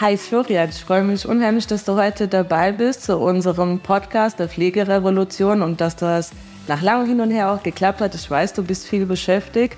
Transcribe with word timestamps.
Hi 0.00 0.16
Florian, 0.16 0.70
ich 0.70 0.82
freue 0.82 1.04
mich 1.04 1.24
unheimlich, 1.24 1.68
dass 1.68 1.84
du 1.84 1.94
heute 1.94 2.26
dabei 2.26 2.72
bist 2.72 3.04
zu 3.04 3.16
unserem 3.16 3.78
Podcast 3.78 4.40
der 4.40 4.48
Pflegerevolution 4.48 5.62
und 5.62 5.80
dass 5.80 5.94
das 5.94 6.32
nach 6.66 6.82
langem 6.82 7.06
Hin 7.06 7.20
und 7.20 7.30
Her 7.30 7.52
auch 7.52 7.62
geklappt 7.62 8.00
hat. 8.00 8.12
Ich 8.16 8.28
weiß, 8.28 8.54
du 8.54 8.64
bist 8.64 8.88
viel 8.88 9.06
beschäftigt. 9.06 9.76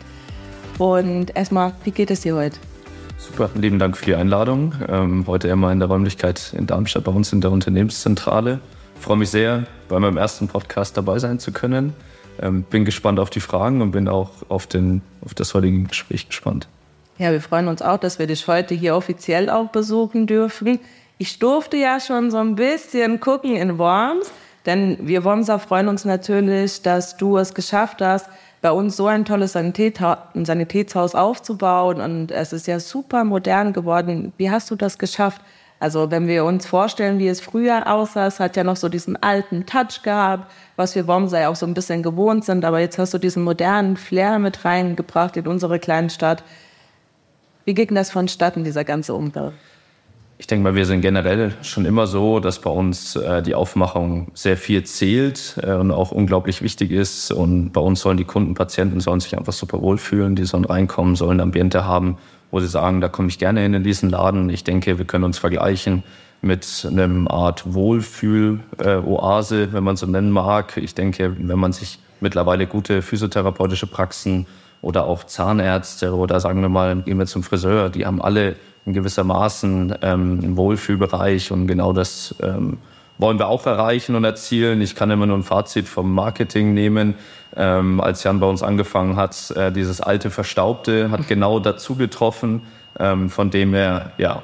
Und 0.78 1.36
erstmal, 1.36 1.74
wie 1.84 1.90
geht 1.90 2.10
es 2.10 2.22
dir 2.22 2.34
heute? 2.34 2.58
Super, 3.18 3.50
lieben 3.56 3.78
Dank 3.78 3.94
für 3.94 4.06
die 4.06 4.14
Einladung. 4.14 4.72
Ähm, 4.88 5.24
heute 5.26 5.52
einmal 5.52 5.74
in 5.74 5.80
der 5.80 5.88
Räumlichkeit 5.88 6.54
in 6.56 6.66
Darmstadt 6.66 7.04
bei 7.04 7.12
uns 7.12 7.34
in 7.34 7.42
der 7.42 7.50
Unternehmenszentrale. 7.50 8.60
Ich 8.98 9.04
freue 9.04 9.18
mich 9.18 9.28
sehr, 9.28 9.66
bei 9.90 9.98
meinem 9.98 10.16
ersten 10.16 10.48
Podcast 10.48 10.96
dabei 10.96 11.18
sein 11.18 11.38
zu 11.40 11.52
können. 11.52 11.92
Ähm, 12.40 12.62
bin 12.62 12.86
gespannt 12.86 13.20
auf 13.20 13.28
die 13.28 13.40
Fragen 13.40 13.82
und 13.82 13.90
bin 13.90 14.08
auch 14.08 14.30
auf, 14.48 14.66
den, 14.66 15.02
auf 15.22 15.34
das 15.34 15.52
heutige 15.52 15.82
Gespräch 15.82 16.26
gespannt. 16.26 16.68
Ja, 17.18 17.32
wir 17.32 17.40
freuen 17.40 17.68
uns 17.68 17.80
auch, 17.80 17.96
dass 17.96 18.18
wir 18.18 18.26
dich 18.26 18.46
heute 18.46 18.74
hier 18.74 18.94
offiziell 18.94 19.48
auch 19.48 19.68
besuchen 19.68 20.26
dürfen. 20.26 20.78
Ich 21.16 21.38
durfte 21.38 21.78
ja 21.78 21.98
schon 21.98 22.30
so 22.30 22.36
ein 22.36 22.56
bisschen 22.56 23.20
gucken 23.20 23.56
in 23.56 23.78
Worms, 23.78 24.30
denn 24.66 24.98
wir 25.00 25.24
Wormser 25.24 25.58
freuen 25.58 25.88
uns 25.88 26.04
natürlich, 26.04 26.82
dass 26.82 27.16
du 27.16 27.38
es 27.38 27.54
geschafft 27.54 28.02
hast, 28.02 28.28
bei 28.60 28.70
uns 28.70 28.98
so 28.98 29.06
ein 29.06 29.24
tolles 29.24 29.52
Sanitätshaus 29.52 31.14
aufzubauen 31.14 32.02
und 32.02 32.32
es 32.32 32.52
ist 32.52 32.66
ja 32.66 32.78
super 32.80 33.24
modern 33.24 33.72
geworden. 33.72 34.34
Wie 34.36 34.50
hast 34.50 34.70
du 34.70 34.76
das 34.76 34.98
geschafft? 34.98 35.40
Also 35.80 36.10
wenn 36.10 36.26
wir 36.28 36.44
uns 36.44 36.66
vorstellen, 36.66 37.18
wie 37.18 37.28
es 37.28 37.40
früher 37.40 37.90
aussah, 37.90 38.26
es 38.26 38.40
hat 38.40 38.56
ja 38.56 38.64
noch 38.64 38.76
so 38.76 38.90
diesen 38.90 39.22
alten 39.22 39.64
Touch 39.64 40.02
gehabt, 40.02 40.50
was 40.76 40.94
wir 40.94 41.06
Wormser 41.06 41.40
ja 41.40 41.48
auch 41.48 41.56
so 41.56 41.64
ein 41.64 41.74
bisschen 41.74 42.02
gewohnt 42.02 42.44
sind, 42.44 42.62
aber 42.62 42.80
jetzt 42.80 42.98
hast 42.98 43.14
du 43.14 43.18
diesen 43.18 43.42
modernen 43.42 43.96
Flair 43.96 44.38
mit 44.38 44.66
reingebracht 44.66 45.38
in 45.38 45.46
unsere 45.46 45.78
kleine 45.78 46.10
Stadt. 46.10 46.44
Wie 47.66 47.74
ging 47.74 47.96
das 47.96 48.12
vonstatten, 48.12 48.62
dieser 48.62 48.84
ganze 48.84 49.12
Umbau? 49.12 49.52
Ich 50.38 50.46
denke 50.46 50.62
mal, 50.62 50.76
wir 50.76 50.86
sind 50.86 51.00
generell 51.00 51.52
schon 51.62 51.84
immer 51.84 52.06
so, 52.06 52.38
dass 52.38 52.60
bei 52.60 52.70
uns 52.70 53.16
äh, 53.16 53.42
die 53.42 53.56
Aufmachung 53.56 54.28
sehr 54.34 54.56
viel 54.56 54.84
zählt 54.84 55.58
äh, 55.60 55.72
und 55.72 55.90
auch 55.90 56.12
unglaublich 56.12 56.62
wichtig 56.62 56.92
ist. 56.92 57.32
Und 57.32 57.72
bei 57.72 57.80
uns 57.80 58.02
sollen 58.02 58.18
die 58.18 58.24
Kunden, 58.24 58.54
Patienten 58.54 59.00
sollen 59.00 59.18
sich 59.18 59.36
einfach 59.36 59.52
super 59.52 59.82
wohlfühlen, 59.82 60.36
die 60.36 60.44
sollen 60.44 60.64
reinkommen, 60.64 61.16
sollen 61.16 61.40
Ambiente 61.40 61.84
haben, 61.84 62.18
wo 62.52 62.60
sie 62.60 62.68
sagen, 62.68 63.00
da 63.00 63.08
komme 63.08 63.28
ich 63.28 63.38
gerne 63.40 63.62
hin 63.62 63.74
in 63.74 63.82
diesen 63.82 64.10
Laden. 64.10 64.48
Ich 64.48 64.62
denke, 64.62 64.98
wir 64.98 65.04
können 65.04 65.24
uns 65.24 65.38
vergleichen 65.38 66.04
mit 66.42 66.86
einem 66.88 67.26
Art 67.26 67.74
Wohlfühl-Oase, 67.74 69.62
äh, 69.64 69.72
wenn 69.72 69.82
man 69.82 69.96
so 69.96 70.06
nennen 70.06 70.30
mag. 70.30 70.76
Ich 70.76 70.94
denke, 70.94 71.34
wenn 71.36 71.58
man 71.58 71.72
sich 71.72 71.98
mittlerweile 72.20 72.68
gute 72.68 73.02
physiotherapeutische 73.02 73.88
Praxen 73.88 74.46
oder 74.86 75.04
auch 75.06 75.24
Zahnärzte 75.24 76.14
oder 76.14 76.38
sagen 76.38 76.62
wir 76.62 76.68
mal, 76.68 77.02
gehen 77.02 77.18
wir 77.18 77.26
zum 77.26 77.42
Friseur, 77.42 77.90
die 77.90 78.06
haben 78.06 78.22
alle 78.22 78.54
in 78.84 78.92
gewissermaßen 78.92 79.96
ähm, 80.00 80.40
einen 80.42 80.56
Wohlfühlbereich 80.56 81.50
und 81.50 81.66
genau 81.66 81.92
das 81.92 82.36
ähm, 82.40 82.78
wollen 83.18 83.40
wir 83.40 83.48
auch 83.48 83.66
erreichen 83.66 84.14
und 84.14 84.22
erzielen. 84.22 84.80
Ich 84.80 84.94
kann 84.94 85.10
immer 85.10 85.26
nur 85.26 85.38
ein 85.38 85.42
Fazit 85.42 85.88
vom 85.88 86.14
Marketing 86.14 86.72
nehmen. 86.72 87.16
Ähm, 87.56 88.00
als 88.00 88.22
Jan 88.22 88.38
bei 88.38 88.46
uns 88.46 88.62
angefangen 88.62 89.16
hat, 89.16 89.50
äh, 89.56 89.72
dieses 89.72 90.00
alte 90.00 90.30
Verstaubte 90.30 91.10
hat 91.10 91.26
genau 91.26 91.58
dazu 91.58 91.96
getroffen, 91.96 92.62
ähm, 93.00 93.28
von 93.28 93.50
dem 93.50 93.74
er, 93.74 94.12
ja, 94.18 94.42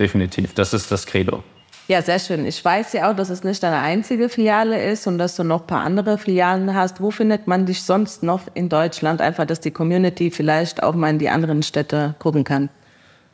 definitiv, 0.00 0.54
das 0.54 0.74
ist 0.74 0.90
das 0.90 1.06
Credo. 1.06 1.44
Ja, 1.86 2.00
sehr 2.00 2.18
schön. 2.18 2.46
Ich 2.46 2.64
weiß 2.64 2.94
ja 2.94 3.10
auch, 3.10 3.16
dass 3.16 3.28
es 3.28 3.44
nicht 3.44 3.62
deine 3.62 3.80
einzige 3.80 4.30
Filiale 4.30 4.82
ist 4.90 5.06
und 5.06 5.18
dass 5.18 5.36
du 5.36 5.44
noch 5.44 5.60
ein 5.62 5.66
paar 5.66 5.82
andere 5.82 6.16
Filialen 6.16 6.74
hast. 6.74 7.02
Wo 7.02 7.10
findet 7.10 7.46
man 7.46 7.66
dich 7.66 7.82
sonst 7.82 8.22
noch 8.22 8.40
in 8.54 8.70
Deutschland? 8.70 9.20
Einfach, 9.20 9.44
dass 9.44 9.60
die 9.60 9.70
Community 9.70 10.30
vielleicht 10.30 10.82
auch 10.82 10.94
mal 10.94 11.10
in 11.10 11.18
die 11.18 11.28
anderen 11.28 11.62
Städte 11.62 12.14
gucken 12.18 12.42
kann. 12.44 12.70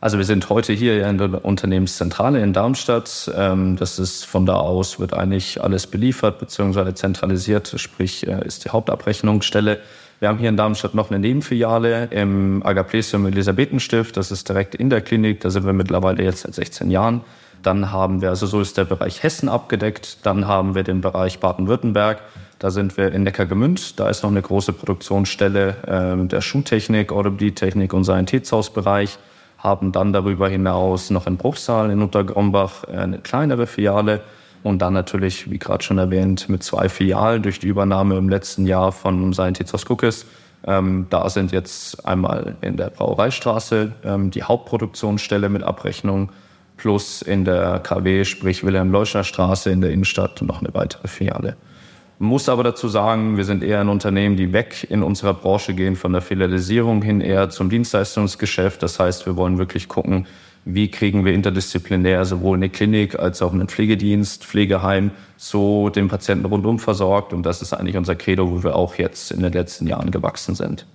Also 0.00 0.18
wir 0.18 0.24
sind 0.24 0.48
heute 0.48 0.72
hier 0.72 1.06
in 1.06 1.18
der 1.18 1.44
Unternehmenszentrale 1.44 2.42
in 2.42 2.52
Darmstadt. 2.52 3.30
Ähm, 3.36 3.76
das 3.76 4.00
ist 4.00 4.24
von 4.24 4.46
da 4.46 4.54
aus 4.54 4.98
wird 4.98 5.12
eigentlich 5.12 5.62
alles 5.62 5.86
beliefert 5.86 6.40
bzw. 6.40 6.94
zentralisiert, 6.94 7.72
sprich 7.76 8.26
äh, 8.26 8.44
ist 8.44 8.64
die 8.64 8.70
Hauptabrechnungsstelle. 8.70 9.78
Wir 10.18 10.28
haben 10.28 10.38
hier 10.38 10.48
in 10.48 10.56
Darmstadt 10.56 10.94
noch 10.94 11.10
eine 11.10 11.20
Nebenfiliale 11.20 12.08
im 12.10 12.66
Agaplesium 12.66 13.26
Elisabethenstift. 13.26 14.16
Das 14.16 14.32
ist 14.32 14.48
direkt 14.48 14.74
in 14.74 14.90
der 14.90 15.02
Klinik. 15.02 15.40
Da 15.40 15.50
sind 15.50 15.66
wir 15.66 15.72
mittlerweile 15.72 16.24
jetzt 16.24 16.42
seit 16.42 16.54
16 16.54 16.90
Jahren. 16.90 17.20
Dann 17.62 17.92
haben 17.92 18.22
wir, 18.22 18.30
also 18.30 18.46
so 18.46 18.60
ist 18.60 18.78
der 18.78 18.84
Bereich 18.84 19.22
Hessen 19.22 19.48
abgedeckt. 19.48 20.24
Dann 20.24 20.46
haben 20.46 20.74
wir 20.74 20.82
den 20.82 21.00
Bereich 21.00 21.40
Baden-Württemberg. 21.40 22.22
Da 22.58 22.70
sind 22.70 22.96
wir 22.96 23.12
in 23.12 23.22
Neckargemünd. 23.22 23.98
Da 24.00 24.08
ist 24.08 24.22
noch 24.22 24.30
eine 24.30 24.42
große 24.42 24.72
Produktionsstelle 24.72 25.76
äh, 25.86 26.26
der 26.26 26.40
Schuhtechnik, 26.40 27.12
Orthopädie-Technik 27.12 27.92
und 27.92 28.04
Sanitätshausbereich. 28.04 29.18
Haben 29.58 29.92
dann 29.92 30.12
darüber 30.12 30.48
hinaus 30.48 31.10
noch 31.10 31.26
in 31.26 31.36
Bruchsal 31.36 31.90
in 31.90 32.02
Untergrombach 32.02 32.84
äh, 32.88 32.96
eine 32.96 33.18
kleinere 33.18 33.66
Filiale. 33.66 34.20
Und 34.62 34.80
dann 34.80 34.92
natürlich, 34.92 35.50
wie 35.50 35.58
gerade 35.58 35.82
schon 35.82 35.98
erwähnt, 35.98 36.48
mit 36.48 36.62
zwei 36.62 36.88
Filialen 36.88 37.42
durch 37.42 37.60
die 37.60 37.68
Übernahme 37.68 38.16
im 38.16 38.28
letzten 38.28 38.66
Jahr 38.66 38.92
von 38.92 39.32
Sanitätshaus 39.32 39.86
Guckes. 39.86 40.26
Ähm, 40.66 41.06
da 41.08 41.28
sind 41.30 41.52
jetzt 41.52 42.06
einmal 42.06 42.56
in 42.60 42.76
der 42.76 42.90
Brauereistraße 42.90 43.92
ähm, 44.04 44.30
die 44.30 44.42
Hauptproduktionsstelle 44.42 45.48
mit 45.48 45.62
Abrechnung 45.62 46.30
plus 46.80 47.20
in 47.20 47.44
der 47.44 47.80
KW, 47.80 48.24
sprich 48.24 48.64
Wilhelm-Leuschner-Straße 48.64 49.70
in 49.70 49.82
der 49.82 49.90
Innenstadt 49.90 50.40
noch 50.40 50.60
eine 50.60 50.72
weitere 50.72 51.08
Filiale. 51.08 51.56
Muss 52.18 52.48
aber 52.48 52.64
dazu 52.64 52.88
sagen, 52.88 53.36
wir 53.36 53.44
sind 53.44 53.62
eher 53.62 53.80
ein 53.80 53.88
Unternehmen, 53.88 54.36
die 54.36 54.52
weg 54.54 54.86
in 54.88 55.02
unserer 55.02 55.34
Branche 55.34 55.74
gehen 55.74 55.94
von 55.94 56.12
der 56.12 56.22
Filialisierung 56.22 57.02
hin 57.02 57.20
eher 57.20 57.50
zum 57.50 57.68
Dienstleistungsgeschäft. 57.68 58.82
Das 58.82 58.98
heißt, 58.98 59.26
wir 59.26 59.36
wollen 59.36 59.58
wirklich 59.58 59.88
gucken, 59.88 60.26
wie 60.64 60.90
kriegen 60.90 61.24
wir 61.24 61.32
interdisziplinär 61.32 62.24
sowohl 62.24 62.56
eine 62.56 62.68
Klinik 62.68 63.18
als 63.18 63.42
auch 63.42 63.52
einen 63.52 63.68
Pflegedienst, 63.68 64.44
Pflegeheim 64.44 65.10
so 65.36 65.90
den 65.90 66.08
Patienten 66.08 66.46
rundum 66.46 66.78
versorgt. 66.78 67.32
Und 67.32 67.44
das 67.44 67.62
ist 67.62 67.74
eigentlich 67.74 67.96
unser 67.96 68.14
Credo, 68.14 68.50
wo 68.50 68.62
wir 68.62 68.74
auch 68.74 68.94
jetzt 68.96 69.32
in 69.32 69.42
den 69.42 69.52
letzten 69.52 69.86
Jahren 69.86 70.10
gewachsen 70.10 70.54
sind. 70.54 70.86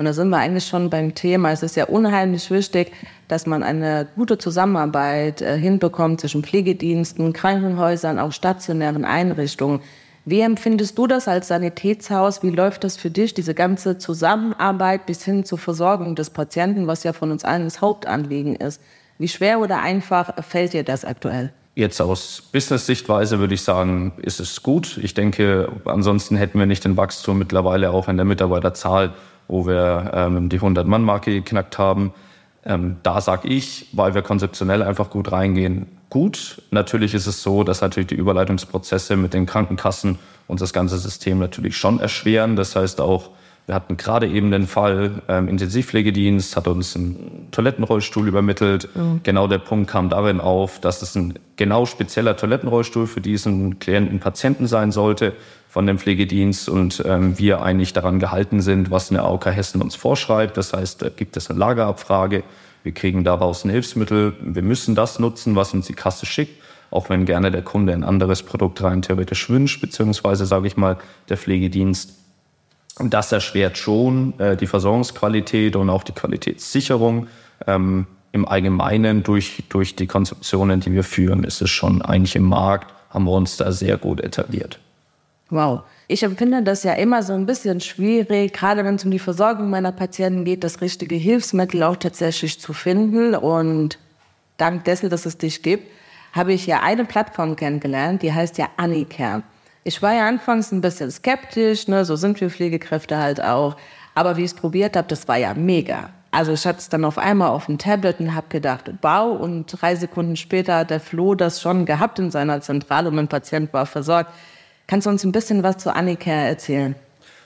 Und 0.00 0.06
da 0.06 0.14
sind 0.14 0.30
wir 0.30 0.38
eigentlich 0.38 0.64
schon 0.64 0.88
beim 0.88 1.14
Thema. 1.14 1.52
Es 1.52 1.62
ist 1.62 1.76
ja 1.76 1.84
unheimlich 1.84 2.50
wichtig, 2.50 2.90
dass 3.28 3.44
man 3.44 3.62
eine 3.62 4.06
gute 4.16 4.38
Zusammenarbeit 4.38 5.42
äh, 5.42 5.58
hinbekommt 5.58 6.22
zwischen 6.22 6.42
Pflegediensten, 6.42 7.34
Krankenhäusern, 7.34 8.18
auch 8.18 8.32
stationären 8.32 9.04
Einrichtungen. 9.04 9.80
Wie 10.24 10.40
empfindest 10.40 10.96
du 10.96 11.06
das 11.06 11.28
als 11.28 11.48
Sanitätshaus? 11.48 12.42
Wie 12.42 12.48
läuft 12.48 12.82
das 12.84 12.96
für 12.96 13.10
dich, 13.10 13.34
diese 13.34 13.52
ganze 13.52 13.98
Zusammenarbeit 13.98 15.04
bis 15.04 15.22
hin 15.22 15.44
zur 15.44 15.58
Versorgung 15.58 16.14
des 16.14 16.30
Patienten, 16.30 16.86
was 16.86 17.04
ja 17.04 17.12
von 17.12 17.30
uns 17.30 17.44
allen 17.44 17.64
das 17.64 17.82
Hauptanliegen 17.82 18.56
ist? 18.56 18.80
Wie 19.18 19.28
schwer 19.28 19.60
oder 19.60 19.82
einfach 19.82 20.42
fällt 20.42 20.72
dir 20.72 20.82
das 20.82 21.04
aktuell? 21.04 21.52
Jetzt 21.74 22.00
aus 22.00 22.48
Business-Sichtweise 22.52 23.38
würde 23.38 23.52
ich 23.52 23.62
sagen, 23.62 24.12
ist 24.22 24.40
es 24.40 24.62
gut. 24.62 24.98
Ich 25.02 25.12
denke, 25.12 25.70
ansonsten 25.84 26.36
hätten 26.36 26.58
wir 26.58 26.64
nicht 26.64 26.86
den 26.86 26.96
Wachstum 26.96 27.38
mittlerweile 27.38 27.90
auch 27.90 28.08
in 28.08 28.16
der 28.16 28.24
Mitarbeiterzahl 28.24 29.12
wo 29.50 29.66
wir 29.66 30.12
ähm, 30.14 30.48
die 30.48 30.60
100-Mann-Marke 30.60 31.32
geknackt 31.32 31.76
haben. 31.76 32.12
Ähm, 32.64 32.96
da 33.02 33.20
sage 33.20 33.48
ich, 33.48 33.88
weil 33.92 34.14
wir 34.14 34.22
konzeptionell 34.22 34.82
einfach 34.82 35.10
gut 35.10 35.32
reingehen, 35.32 35.86
gut. 36.08 36.62
Natürlich 36.70 37.14
ist 37.14 37.26
es 37.26 37.42
so, 37.42 37.64
dass 37.64 37.80
natürlich 37.80 38.08
die 38.08 38.14
Überleitungsprozesse 38.14 39.16
mit 39.16 39.34
den 39.34 39.46
Krankenkassen 39.46 40.18
und 40.46 40.60
das 40.60 40.72
ganze 40.72 40.98
System 40.98 41.38
natürlich 41.38 41.76
schon 41.76 42.00
erschweren. 42.00 42.54
Das 42.56 42.76
heißt 42.76 43.00
auch, 43.00 43.30
wir 43.66 43.74
hatten 43.74 43.96
gerade 43.96 44.26
eben 44.26 44.50
den 44.50 44.66
Fall, 44.66 45.22
ähm, 45.28 45.48
Intensivpflegedienst 45.48 46.56
hat 46.56 46.66
uns 46.68 46.96
einen 46.96 47.48
Toilettenrollstuhl 47.50 48.28
übermittelt. 48.28 48.88
Mhm. 48.94 49.20
Genau 49.22 49.46
der 49.46 49.58
Punkt 49.58 49.90
kam 49.90 50.08
darin 50.08 50.40
auf, 50.40 50.80
dass 50.80 51.02
es 51.02 51.14
ein 51.14 51.38
genau 51.56 51.86
spezieller 51.86 52.36
Toilettenrollstuhl 52.36 53.06
für 53.06 53.20
diesen 53.20 53.78
Klienten, 53.78 54.20
Patienten 54.20 54.66
sein 54.66 54.92
sollte 54.92 55.34
von 55.70 55.86
dem 55.86 55.98
Pflegedienst 55.98 56.68
und 56.68 57.02
ähm, 57.06 57.38
wir 57.38 57.62
eigentlich 57.62 57.92
daran 57.92 58.18
gehalten 58.18 58.60
sind, 58.60 58.90
was 58.90 59.10
eine 59.10 59.22
AOK 59.22 59.46
Hessen 59.46 59.80
uns 59.80 59.94
vorschreibt. 59.94 60.56
Das 60.56 60.72
heißt, 60.72 61.00
da 61.00 61.08
gibt 61.10 61.36
es 61.36 61.48
eine 61.48 61.60
Lagerabfrage, 61.60 62.42
wir 62.82 62.92
kriegen 62.92 63.22
daraus 63.22 63.64
ein 63.64 63.70
Hilfsmittel, 63.70 64.34
wir 64.40 64.62
müssen 64.62 64.96
das 64.96 65.20
nutzen, 65.20 65.54
was 65.54 65.72
uns 65.72 65.86
die 65.86 65.92
Kasse 65.92 66.26
schickt, 66.26 66.60
auch 66.90 67.08
wenn 67.08 67.24
gerne 67.24 67.52
der 67.52 67.62
Kunde 67.62 67.92
ein 67.92 68.02
anderes 68.02 68.42
Produkt 68.42 68.82
rein 68.82 69.00
theoretisch 69.00 69.48
wünscht, 69.48 69.80
beziehungsweise 69.80 70.44
sage 70.44 70.66
ich 70.66 70.76
mal, 70.76 70.98
der 71.28 71.36
Pflegedienst. 71.36 72.14
Und 72.98 73.14
das 73.14 73.30
erschwert 73.30 73.78
schon 73.78 74.36
äh, 74.40 74.56
die 74.56 74.66
Versorgungsqualität 74.66 75.76
und 75.76 75.88
auch 75.88 76.02
die 76.02 76.12
Qualitätssicherung. 76.12 77.28
Ähm, 77.68 78.06
Im 78.32 78.48
Allgemeinen 78.48 79.22
durch, 79.22 79.62
durch 79.68 79.94
die 79.94 80.08
Konzeptionen, 80.08 80.80
die 80.80 80.92
wir 80.92 81.04
führen, 81.04 81.44
ist 81.44 81.62
es 81.62 81.70
schon 81.70 82.02
eigentlich 82.02 82.34
im 82.34 82.44
Markt, 82.44 82.92
haben 83.10 83.24
wir 83.24 83.32
uns 83.32 83.56
da 83.56 83.70
sehr 83.70 83.98
gut 83.98 84.20
etabliert. 84.20 84.80
Wow. 85.50 85.82
Ich 86.06 86.22
empfinde 86.22 86.62
das 86.62 86.84
ja 86.84 86.92
immer 86.94 87.22
so 87.22 87.32
ein 87.32 87.46
bisschen 87.46 87.80
schwierig, 87.80 88.52
gerade 88.52 88.84
wenn 88.84 88.94
es 88.94 89.04
um 89.04 89.10
die 89.10 89.18
Versorgung 89.18 89.68
meiner 89.68 89.92
Patienten 89.92 90.44
geht, 90.44 90.64
das 90.64 90.80
richtige 90.80 91.16
Hilfsmittel 91.16 91.82
auch 91.82 91.96
tatsächlich 91.96 92.60
zu 92.60 92.72
finden. 92.72 93.34
Und 93.34 93.98
dank 94.56 94.84
dessen, 94.84 95.10
dass 95.10 95.26
es 95.26 95.38
dich 95.38 95.62
gibt, 95.62 95.88
habe 96.32 96.52
ich 96.52 96.66
ja 96.66 96.80
eine 96.82 97.04
Plattform 97.04 97.56
kennengelernt, 97.56 98.22
die 98.22 98.32
heißt 98.32 98.58
ja 98.58 98.68
Anicare. 98.76 99.42
Ich 99.82 100.02
war 100.02 100.14
ja 100.14 100.28
anfangs 100.28 100.70
ein 100.72 100.80
bisschen 100.80 101.10
skeptisch, 101.10 101.88
ne, 101.88 102.04
so 102.04 102.14
sind 102.14 102.40
wir 102.40 102.50
Pflegekräfte 102.50 103.18
halt 103.18 103.42
auch. 103.42 103.76
Aber 104.14 104.36
wie 104.36 104.44
ich 104.44 104.52
es 104.52 104.54
probiert 104.54 104.96
habe, 104.96 105.08
das 105.08 105.26
war 105.26 105.36
ja 105.36 105.54
mega. 105.54 106.10
Also 106.32 106.52
ich 106.52 106.64
hatte 106.64 106.78
es 106.78 106.88
dann 106.88 107.04
auf 107.04 107.18
einmal 107.18 107.48
auf 107.48 107.66
dem 107.66 107.78
Tablet 107.78 108.20
und 108.20 108.34
habe 108.34 108.46
gedacht, 108.50 108.90
wow. 109.02 109.40
Und 109.40 109.66
drei 109.66 109.96
Sekunden 109.96 110.36
später 110.36 110.76
hat 110.76 110.90
der 110.90 111.00
Flo 111.00 111.34
das 111.34 111.60
schon 111.60 111.86
gehabt 111.86 112.18
in 112.18 112.30
seiner 112.30 112.60
Zentrale 112.60 113.08
und 113.08 113.16
mein 113.16 113.28
Patient 113.28 113.72
war 113.72 113.86
versorgt. 113.86 114.32
Kannst 114.90 115.06
du 115.06 115.10
uns 115.10 115.22
ein 115.22 115.30
bisschen 115.30 115.62
was 115.62 115.78
zu 115.78 115.94
Annicare 115.94 116.48
erzählen? 116.48 116.96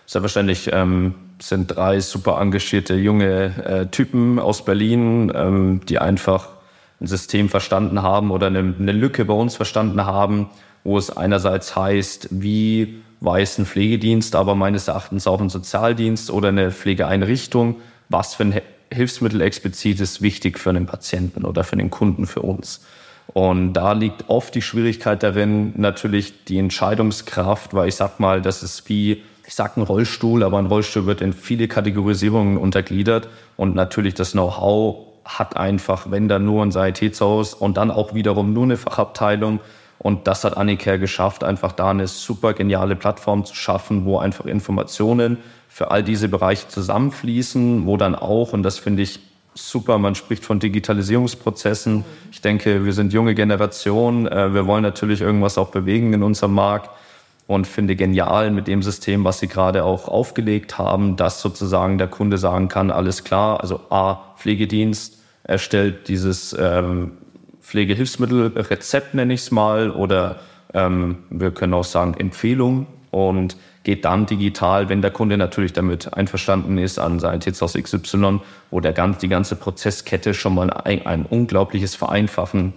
Selbstverständlich 0.06 0.70
ähm, 0.72 1.14
sind 1.38 1.76
drei 1.76 2.00
super 2.00 2.40
engagierte 2.40 2.94
junge 2.94 3.52
äh, 3.62 3.86
Typen 3.88 4.38
aus 4.38 4.64
Berlin, 4.64 5.30
ähm, 5.34 5.82
die 5.86 5.98
einfach 5.98 6.48
ein 7.02 7.06
System 7.06 7.50
verstanden 7.50 8.00
haben 8.00 8.30
oder 8.30 8.46
eine, 8.46 8.74
eine 8.78 8.92
Lücke 8.92 9.26
bei 9.26 9.34
uns 9.34 9.56
verstanden 9.56 10.06
haben, 10.06 10.48
wo 10.84 10.96
es 10.96 11.14
einerseits 11.14 11.76
heißt, 11.76 12.28
wie 12.30 13.02
weiß 13.20 13.58
ein 13.58 13.66
Pflegedienst, 13.66 14.36
aber 14.36 14.54
meines 14.54 14.88
Erachtens 14.88 15.26
auch 15.26 15.42
ein 15.42 15.50
Sozialdienst 15.50 16.30
oder 16.30 16.48
eine 16.48 16.70
Pflegeeinrichtung, 16.70 17.76
was 18.08 18.34
für 18.34 18.44
ein 18.44 18.62
Hilfsmittel 18.90 19.42
explizit 19.42 20.00
ist 20.00 20.22
wichtig 20.22 20.58
für 20.58 20.70
einen 20.70 20.86
Patienten 20.86 21.44
oder 21.44 21.62
für 21.62 21.76
den 21.76 21.90
Kunden, 21.90 22.26
für 22.26 22.40
uns. 22.40 22.80
Und 23.34 23.72
da 23.72 23.92
liegt 23.92 24.28
oft 24.28 24.54
die 24.54 24.62
Schwierigkeit 24.62 25.24
darin, 25.24 25.74
natürlich 25.76 26.44
die 26.44 26.56
Entscheidungskraft, 26.56 27.74
weil 27.74 27.88
ich 27.88 27.96
sag 27.96 28.20
mal, 28.20 28.40
das 28.40 28.62
ist 28.62 28.88
wie, 28.88 29.24
ich 29.44 29.54
sag 29.54 29.76
ein 29.76 29.82
Rollstuhl, 29.82 30.44
aber 30.44 30.58
ein 30.58 30.66
Rollstuhl 30.66 31.04
wird 31.06 31.20
in 31.20 31.32
viele 31.32 31.66
Kategorisierungen 31.66 32.56
untergliedert 32.56 33.28
und 33.56 33.74
natürlich 33.74 34.14
das 34.14 34.32
Know-how 34.32 35.08
hat 35.24 35.56
einfach, 35.56 36.12
wenn 36.12 36.28
da 36.28 36.38
nur 36.38 36.62
ein 36.62 36.70
Sanitätshaus 36.70 37.54
und 37.54 37.76
dann 37.76 37.90
auch 37.90 38.14
wiederum 38.14 38.52
nur 38.52 38.64
eine 38.64 38.76
Fachabteilung. 38.76 39.58
Und 39.98 40.28
das 40.28 40.44
hat 40.44 40.56
Annicare 40.56 41.00
geschafft, 41.00 41.42
einfach 41.42 41.72
da 41.72 41.90
eine 41.90 42.06
super 42.06 42.52
geniale 42.52 42.94
Plattform 42.94 43.44
zu 43.44 43.54
schaffen, 43.56 44.04
wo 44.04 44.18
einfach 44.18 44.44
Informationen 44.44 45.38
für 45.68 45.90
all 45.90 46.04
diese 46.04 46.28
Bereiche 46.28 46.68
zusammenfließen, 46.68 47.84
wo 47.86 47.96
dann 47.96 48.14
auch, 48.14 48.52
und 48.52 48.62
das 48.62 48.78
finde 48.78 49.02
ich 49.02 49.18
super, 49.54 49.98
man 49.98 50.14
spricht 50.14 50.44
von 50.44 50.58
Digitalisierungsprozessen. 50.58 52.04
Ich 52.30 52.40
denke, 52.40 52.84
wir 52.84 52.92
sind 52.92 53.12
junge 53.12 53.34
Generation, 53.34 54.26
äh, 54.26 54.52
wir 54.52 54.66
wollen 54.66 54.82
natürlich 54.82 55.20
irgendwas 55.20 55.58
auch 55.58 55.70
bewegen 55.70 56.12
in 56.12 56.22
unserem 56.22 56.54
Markt 56.54 56.90
und 57.46 57.66
finde 57.66 57.96
genial 57.96 58.50
mit 58.50 58.66
dem 58.66 58.82
System, 58.82 59.24
was 59.24 59.38
Sie 59.38 59.48
gerade 59.48 59.84
auch 59.84 60.08
aufgelegt 60.08 60.78
haben, 60.78 61.16
dass 61.16 61.40
sozusagen 61.40 61.98
der 61.98 62.08
Kunde 62.08 62.38
sagen 62.38 62.68
kann, 62.68 62.90
alles 62.90 63.24
klar, 63.24 63.60
also 63.60 63.80
A, 63.90 64.34
Pflegedienst 64.36 65.18
erstellt 65.44 66.08
dieses 66.08 66.56
ähm, 66.58 67.12
Pflegehilfsmittelrezept, 67.60 69.14
nenne 69.14 69.34
ich 69.34 69.40
es 69.40 69.50
mal, 69.50 69.90
oder 69.90 70.40
ähm, 70.72 71.18
wir 71.30 71.50
können 71.50 71.74
auch 71.74 71.84
sagen 71.84 72.14
Empfehlung 72.14 72.86
und 73.10 73.56
geht 73.84 74.04
dann 74.04 74.26
digital, 74.26 74.88
wenn 74.88 75.02
der 75.02 75.10
Kunde 75.10 75.36
natürlich 75.36 75.72
damit 75.72 76.12
einverstanden 76.12 76.78
ist, 76.78 76.98
an 76.98 77.20
Sanitätshaus 77.20 77.74
XY, 77.74 78.40
wo 78.70 78.80
der 78.80 78.92
ganz, 78.92 79.18
die 79.18 79.28
ganze 79.28 79.56
Prozesskette 79.56 80.34
schon 80.34 80.54
mal 80.54 80.70
ein, 80.70 81.06
ein 81.06 81.26
unglaubliches 81.26 81.94
Vereinfachen 81.94 82.72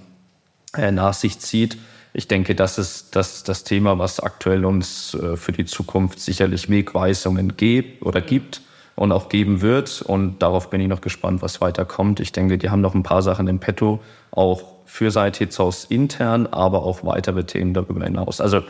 äh, 0.76 0.92
nach 0.92 1.14
sich 1.14 1.40
zieht 1.40 1.78
ich 2.18 2.28
denke, 2.28 2.56
das 2.56 2.80
ist 2.80 3.16
das, 3.16 3.44
das 3.44 3.64
Thema, 3.64 4.00
was 4.00 4.20
aktuell 4.20 4.66
uns 4.66 5.14
äh, 5.14 5.38
für 5.38 5.52
die 5.52 5.66
Zukunft 5.66 6.20
sicherlich 6.20 6.68
Wegweisungen 6.68 7.58
gibt 7.58 8.04
oder 8.04 8.22
gibt 8.22 8.62
und 8.96 9.12
auch 9.12 9.30
geben 9.30 9.62
wird. 9.62 10.02
Und 10.02 10.40
darauf 10.40 10.72
bin 10.72 10.82
ich 10.82 10.88
noch 10.88 11.02
gespannt, 11.02 11.44
was 11.44 11.62
weiterkommt. 11.62 12.20
Ich 12.20 12.32
denke, 12.32 12.58
die 12.58 12.72
haben 12.72 12.82
noch 12.82 12.96
ein 12.96 13.04
paar 13.04 13.22
Sachen 13.22 13.48
im 13.48 13.60
Petto, 13.60 14.00
auch 14.32 14.64
für 14.86 15.12
Sanitätshaus 15.12 15.86
intern, 15.86 16.48
aber 16.48 16.82
auch 16.82 17.04
weitere 17.06 17.44
Themen 17.44 17.76
darüber 17.76 18.04
hinaus. 18.04 18.42
Also 18.42 18.62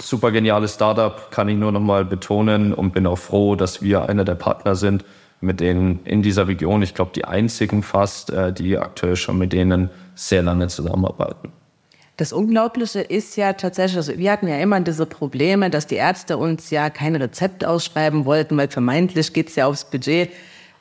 super 0.00 0.30
geniales 0.30 0.74
Startup, 0.74 1.30
kann 1.30 1.48
ich 1.48 1.56
nur 1.56 1.72
noch 1.72 1.80
mal 1.80 2.04
betonen 2.04 2.72
und 2.72 2.92
bin 2.92 3.06
auch 3.06 3.18
froh, 3.18 3.56
dass 3.56 3.82
wir 3.82 4.08
einer 4.08 4.24
der 4.24 4.34
Partner 4.34 4.74
sind, 4.74 5.04
mit 5.40 5.60
denen 5.60 6.00
in 6.04 6.22
dieser 6.22 6.48
Region, 6.48 6.82
ich 6.82 6.94
glaube, 6.94 7.12
die 7.14 7.24
einzigen 7.24 7.82
fast, 7.82 8.30
äh, 8.30 8.52
die 8.52 8.78
aktuell 8.78 9.16
schon 9.16 9.38
mit 9.38 9.52
denen 9.52 9.90
sehr 10.14 10.42
lange 10.42 10.68
zusammenarbeiten. 10.68 11.52
Das 12.16 12.32
Unglaubliche 12.32 13.00
ist 13.00 13.36
ja 13.36 13.54
tatsächlich, 13.54 13.96
also 13.96 14.16
wir 14.16 14.30
hatten 14.30 14.46
ja 14.46 14.58
immer 14.58 14.78
diese 14.80 15.06
Probleme, 15.06 15.70
dass 15.70 15.86
die 15.86 15.96
Ärzte 15.96 16.36
uns 16.36 16.70
ja 16.70 16.90
kein 16.90 17.16
Rezept 17.16 17.64
ausschreiben 17.64 18.26
wollten, 18.26 18.56
weil 18.56 18.68
vermeintlich 18.68 19.32
geht 19.32 19.48
es 19.48 19.56
ja 19.56 19.66
aufs 19.66 19.84
Budget. 19.84 20.30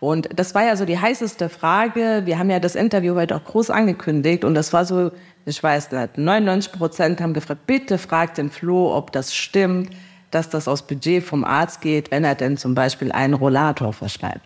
Und 0.02 0.30
das 0.36 0.56
war 0.56 0.66
ja 0.66 0.76
so 0.76 0.86
die 0.86 0.98
heißeste 0.98 1.48
Frage. 1.48 2.24
Wir 2.26 2.40
haben 2.40 2.50
ja 2.50 2.60
das 2.60 2.74
Interview 2.74 3.14
heute 3.14 3.36
auch 3.36 3.44
groß 3.44 3.70
angekündigt 3.70 4.44
und 4.44 4.56
das 4.56 4.74
war 4.74 4.84
so, 4.84 5.12
ich 5.46 5.62
weiß 5.62 5.92
nicht, 5.92 6.18
99 6.18 6.72
Prozent 6.72 7.22
haben 7.22 7.36
gefragt, 7.36 7.68
bitte 7.68 8.00
fragt 8.00 8.40
den 8.40 8.50
Flo, 8.50 8.98
ob 8.98 9.12
das 9.12 9.36
stimmt, 9.36 9.92
dass 10.32 10.50
das 10.50 10.68
aus 10.68 10.82
Budget 10.82 11.24
vom 11.24 11.44
Arzt 11.44 11.82
geht, 11.82 12.10
wenn 12.10 12.24
er 12.24 12.34
denn 12.34 12.58
zum 12.58 12.74
Beispiel 12.74 13.12
einen 13.12 13.36
Rollator 13.36 13.94
verschreibt. 13.94 14.42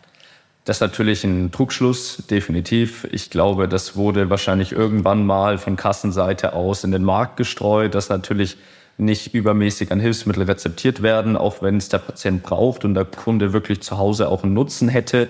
Das 0.65 0.77
ist 0.77 0.81
natürlich 0.81 1.23
ein 1.23 1.53
Trugschluss, 1.53 2.23
definitiv. 2.29 3.07
Ich 3.11 3.29
glaube, 3.29 3.69
das 3.69 3.95
wurde 3.95 4.29
wahrscheinlich 4.29 4.73
irgendwann 4.73 5.25
mal 5.25 5.57
von 5.57 5.77
Kassenseite 5.77 6.51
aus 6.51 6.83
in 6.83 6.91
den 6.91 7.05
Markt 7.05 7.37
gestreut, 7.37 7.95
dass 7.95 8.09
natürlich 8.09 8.57
nicht 8.97 9.33
übermäßig 9.33 9.91
an 9.91 9.99
Hilfsmittel 9.99 10.43
rezeptiert 10.43 11.01
werden, 11.01 11.35
auch 11.35 11.61
wenn 11.61 11.77
es 11.77 11.89
der 11.89 11.97
Patient 11.97 12.43
braucht 12.43 12.85
und 12.85 12.93
der 12.93 13.05
Kunde 13.05 13.53
wirklich 13.53 13.81
zu 13.81 13.97
Hause 13.97 14.29
auch 14.29 14.43
einen 14.43 14.53
Nutzen 14.53 14.87
hätte. 14.87 15.27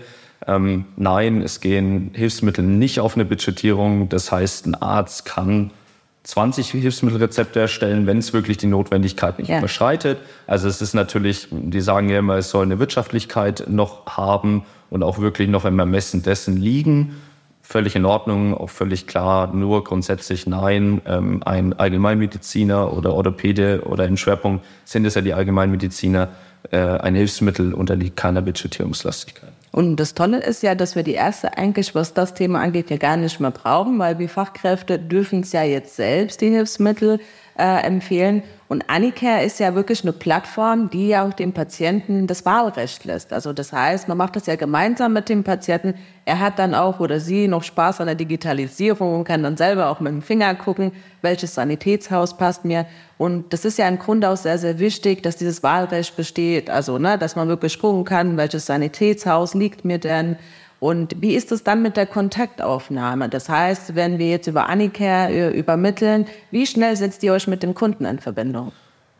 Ähm, 0.47 0.85
nein, 0.97 1.41
es 1.41 1.61
gehen 1.61 2.11
Hilfsmittel 2.13 2.63
nicht 2.63 2.99
auf 2.99 3.15
eine 3.15 3.25
Budgetierung. 3.25 4.09
Das 4.09 4.31
heißt, 4.31 4.67
ein 4.67 4.75
Arzt 4.75 5.25
kann 5.25 5.71
20 6.23 6.71
Hilfsmittelrezepte 6.71 7.59
erstellen, 7.59 8.07
wenn 8.07 8.17
es 8.17 8.33
wirklich 8.33 8.57
die 8.57 8.67
Notwendigkeit 8.67 9.39
nicht 9.39 9.49
ja. 9.49 9.59
überschreitet. 9.59 10.17
Also 10.47 10.67
es 10.67 10.81
ist 10.81 10.93
natürlich, 10.93 11.47
die 11.51 11.81
sagen 11.81 12.09
ja 12.09 12.19
immer, 12.19 12.35
es 12.35 12.49
soll 12.49 12.63
eine 12.63 12.79
Wirtschaftlichkeit 12.79 13.65
noch 13.67 14.05
haben 14.07 14.65
und 14.89 15.03
auch 15.03 15.19
wirklich 15.19 15.49
noch 15.49 15.65
im 15.65 15.77
Ermessen 15.79 16.23
dessen 16.23 16.57
liegen. 16.57 17.15
Völlig 17.67 17.95
in 17.95 18.05
Ordnung, 18.05 18.53
auch 18.53 18.69
völlig 18.69 19.07
klar, 19.07 19.51
nur 19.51 19.83
grundsätzlich 19.83 20.45
nein. 20.45 21.01
Ähm, 21.07 21.41
ein 21.43 21.73
Allgemeinmediziner 21.73 22.93
oder 22.93 23.13
Orthopäde 23.13 23.81
oder 23.85 24.05
im 24.05 24.17
Schwerpunkt 24.17 24.63
sind 24.85 25.03
es 25.05 25.15
ja 25.15 25.21
die 25.21 25.33
Allgemeinmediziner. 25.33 26.29
Äh, 26.71 26.77
ein 26.77 27.15
Hilfsmittel 27.15 27.73
unterliegt 27.73 28.17
keiner 28.17 28.43
Budgetierungslastigkeit. 28.43 29.49
Und 29.71 29.97
das 29.97 30.13
Tolle 30.13 30.41
ist 30.41 30.63
ja, 30.63 30.75
dass 30.75 30.95
wir 30.95 31.03
die 31.03 31.15
erste 31.15 31.57
eigentlich, 31.57 31.95
was 31.95 32.13
das 32.13 32.33
Thema 32.35 32.61
angeht, 32.61 32.91
ja 32.91 32.97
gar 32.97 33.17
nicht 33.17 33.39
mehr 33.39 33.51
brauchen, 33.51 33.97
weil 33.99 34.19
wir 34.19 34.29
Fachkräfte 34.29 34.99
dürfen 34.99 35.41
es 35.41 35.51
ja 35.51 35.63
jetzt 35.63 35.95
selbst, 35.95 36.41
die 36.41 36.49
Hilfsmittel 36.49 37.19
äh, 37.57 37.83
empfehlen. 37.85 38.43
Und 38.67 38.89
Anicare 38.89 39.43
ist 39.43 39.59
ja 39.59 39.75
wirklich 39.75 40.03
eine 40.03 40.11
Plattform, 40.11 40.89
die 40.89 41.09
ja 41.09 41.25
auch 41.25 41.33
dem 41.33 41.53
Patienten 41.53 42.25
das 42.25 42.45
Wahlrecht 42.45 43.05
lässt. 43.05 43.31
Also 43.31 43.53
das 43.53 43.71
heißt, 43.71 44.07
man 44.07 44.17
macht 44.17 44.35
das 44.35 44.47
ja 44.47 44.55
gemeinsam 44.55 45.13
mit 45.13 45.29
dem 45.29 45.43
Patienten. 45.43 45.93
Er 46.25 46.39
hat 46.39 46.57
dann 46.57 46.73
auch 46.73 46.99
oder 46.99 47.19
sie 47.19 47.47
noch 47.47 47.63
Spaß 47.63 48.01
an 48.01 48.07
der 48.07 48.15
Digitalisierung 48.15 49.17
und 49.17 49.23
kann 49.23 49.43
dann 49.43 49.55
selber 49.55 49.89
auch 49.89 49.99
mit 49.99 50.11
dem 50.11 50.23
Finger 50.23 50.55
gucken, 50.55 50.91
welches 51.21 51.53
Sanitätshaus 51.53 52.37
passt 52.37 52.65
mir. 52.65 52.87
Und 53.19 53.53
das 53.53 53.65
ist 53.65 53.77
ja 53.77 53.87
im 53.87 53.99
Grunde 53.99 54.29
auch 54.29 54.37
sehr, 54.37 54.57
sehr 54.57 54.79
wichtig, 54.79 55.21
dass 55.21 55.37
dieses 55.37 55.61
Wahlrecht 55.61 56.17
besteht. 56.17 56.71
Also, 56.71 56.97
ne, 56.97 57.19
dass 57.19 57.35
man 57.35 57.47
wirklich 57.47 57.79
gucken 57.79 58.03
kann, 58.03 58.35
welches 58.35 58.65
Sanitätshaus 58.65 59.53
liegt 59.53 59.85
mir 59.85 59.99
denn 59.99 60.37
und 60.79 61.21
wie 61.21 61.35
ist 61.35 61.51
es 61.51 61.63
dann 61.63 61.81
mit 61.81 61.97
der 61.97 62.05
Kontaktaufnahme? 62.05 63.29
Das 63.29 63.49
heißt, 63.49 63.95
wenn 63.95 64.19
wir 64.19 64.29
jetzt 64.29 64.47
über 64.47 64.67
Anicare 64.67 65.31
äh, 65.31 65.57
übermitteln, 65.57 66.25
wie 66.51 66.67
schnell 66.67 66.95
setzt 66.95 67.23
ihr 67.23 67.33
euch 67.33 67.47
mit 67.47 67.63
dem 67.63 67.73
Kunden 67.73 68.05
in 68.05 68.19
Verbindung? 68.19 68.71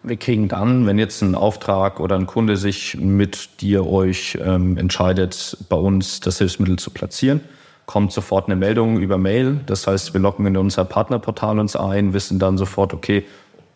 Wir 0.04 0.18
kriegen 0.18 0.48
dann, 0.48 0.86
wenn 0.86 1.00
jetzt 1.00 1.22
ein 1.24 1.34
Auftrag 1.34 2.00
oder 2.00 2.16
ein 2.16 2.28
Kunde 2.28 2.58
sich 2.58 2.96
mit 2.98 3.62
dir 3.62 3.88
euch 3.88 4.38
ähm, 4.40 4.78
entscheidet, 4.78 5.58
bei 5.68 5.78
uns 5.78 6.20
das 6.20 6.38
Hilfsmittel 6.38 6.78
zu 6.78 6.92
platzieren, 6.92 7.42
kommt 7.88 8.12
sofort 8.12 8.46
eine 8.46 8.56
Meldung 8.56 9.00
über 9.00 9.18
Mail. 9.18 9.60
Das 9.66 9.88
heißt, 9.88 10.14
wir 10.14 10.22
locken 10.22 10.46
in 10.46 10.58
unser 10.58 10.86
Partnerportal 10.86 11.58
uns 11.58 11.76
ein, 11.76 12.14
wissen 12.14 12.38
dann 12.38 12.58
sofort, 12.58 12.94
okay, 12.94 13.24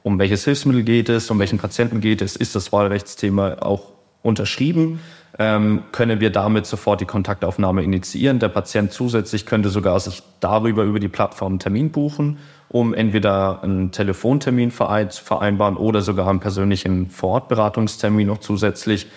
um 0.04 0.20
welches 0.20 0.46
Hilfsmittel 0.46 0.84
geht 0.84 1.10
es, 1.10 1.32
um 1.32 1.40
welchen 1.40 1.58
Patienten 1.58 2.02
geht 2.02 2.22
es, 2.22 2.36
ist 2.36 2.56
das 2.56 2.72
Wahlrechtsthema 2.72 3.58
auch 3.62 3.94
unterschrieben 4.22 5.00
können 5.38 6.20
wir 6.20 6.32
damit 6.32 6.66
sofort 6.66 7.02
die 7.02 7.06
Kontaktaufnahme 7.06 7.84
initiieren. 7.84 8.40
Der 8.40 8.50
Patient 8.50 8.92
zusätzlich 8.92 9.46
könnte 9.46 9.70
sogar 9.70 10.00
sich 10.00 10.24
darüber 10.40 10.84
über 10.84 11.00
die 11.00 11.08
Plattform 11.08 11.54
einen 11.54 11.60
Termin 11.60 11.92
buchen, 11.92 12.40
um 12.68 12.94
entweder 12.94 13.64
einen 13.64 13.92
Telefontermin 13.92 14.72
vereinbaren 14.72 15.78
oder 15.78 16.02
sogar 16.02 16.28
einen 16.28 16.40
persönlichen 16.40 17.10
Vorortberatungstermin 17.10 18.28
noch 18.28 18.40
zusätzlich. 18.40 19.08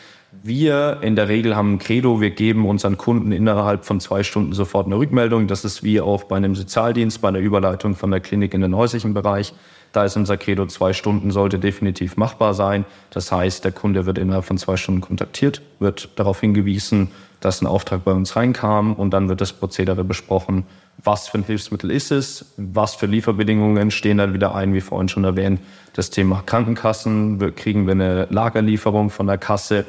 Wir 0.42 0.98
in 1.02 1.14
der 1.14 1.28
Regel 1.28 1.54
haben 1.56 1.74
ein 1.74 1.78
Credo, 1.78 2.20
wir 2.20 2.30
geben 2.30 2.66
unseren 2.66 2.96
Kunden 2.96 3.32
innerhalb 3.32 3.84
von 3.84 4.00
zwei 4.00 4.22
Stunden 4.22 4.54
sofort 4.54 4.86
eine 4.86 4.96
Rückmeldung. 4.96 5.46
Das 5.46 5.64
ist 5.64 5.82
wie 5.82 6.00
auch 6.00 6.24
bei 6.24 6.36
einem 6.36 6.54
Sozialdienst, 6.54 7.20
bei 7.20 7.28
einer 7.28 7.38
Überleitung 7.38 7.94
von 7.94 8.10
der 8.10 8.20
Klinik 8.20 8.54
in 8.54 8.62
den 8.62 8.74
häuslichen 8.74 9.12
Bereich. 9.12 9.52
Da 9.92 10.04
ist 10.04 10.16
unser 10.16 10.38
Credo, 10.38 10.66
zwei 10.66 10.94
Stunden 10.94 11.30
sollte 11.30 11.58
definitiv 11.58 12.16
machbar 12.16 12.54
sein. 12.54 12.86
Das 13.10 13.30
heißt, 13.30 13.64
der 13.64 13.72
Kunde 13.72 14.06
wird 14.06 14.16
innerhalb 14.18 14.46
von 14.46 14.56
zwei 14.56 14.76
Stunden 14.78 15.02
kontaktiert, 15.02 15.60
wird 15.80 16.08
darauf 16.16 16.40
hingewiesen, 16.40 17.10
dass 17.40 17.60
ein 17.60 17.66
Auftrag 17.66 18.04
bei 18.04 18.12
uns 18.12 18.34
reinkam 18.34 18.94
und 18.94 19.10
dann 19.10 19.28
wird 19.28 19.42
das 19.42 19.52
Prozedere 19.52 20.02
besprochen. 20.02 20.64
Was 21.04 21.28
für 21.28 21.38
ein 21.38 21.44
Hilfsmittel 21.44 21.90
ist 21.90 22.10
es? 22.10 22.54
Was 22.56 22.94
für 22.94 23.06
Lieferbedingungen 23.06 23.90
stehen 23.90 24.18
dann 24.18 24.32
wieder 24.32 24.54
ein, 24.54 24.72
wie 24.72 24.80
vorhin 24.80 25.08
schon 25.08 25.24
erwähnt? 25.24 25.60
Das 25.92 26.10
Thema 26.10 26.42
Krankenkassen. 26.46 27.54
Kriegen 27.54 27.86
wir 27.86 27.92
eine 27.92 28.26
Lagerlieferung 28.30 29.10
von 29.10 29.26
der 29.26 29.38
Kasse? 29.38 29.84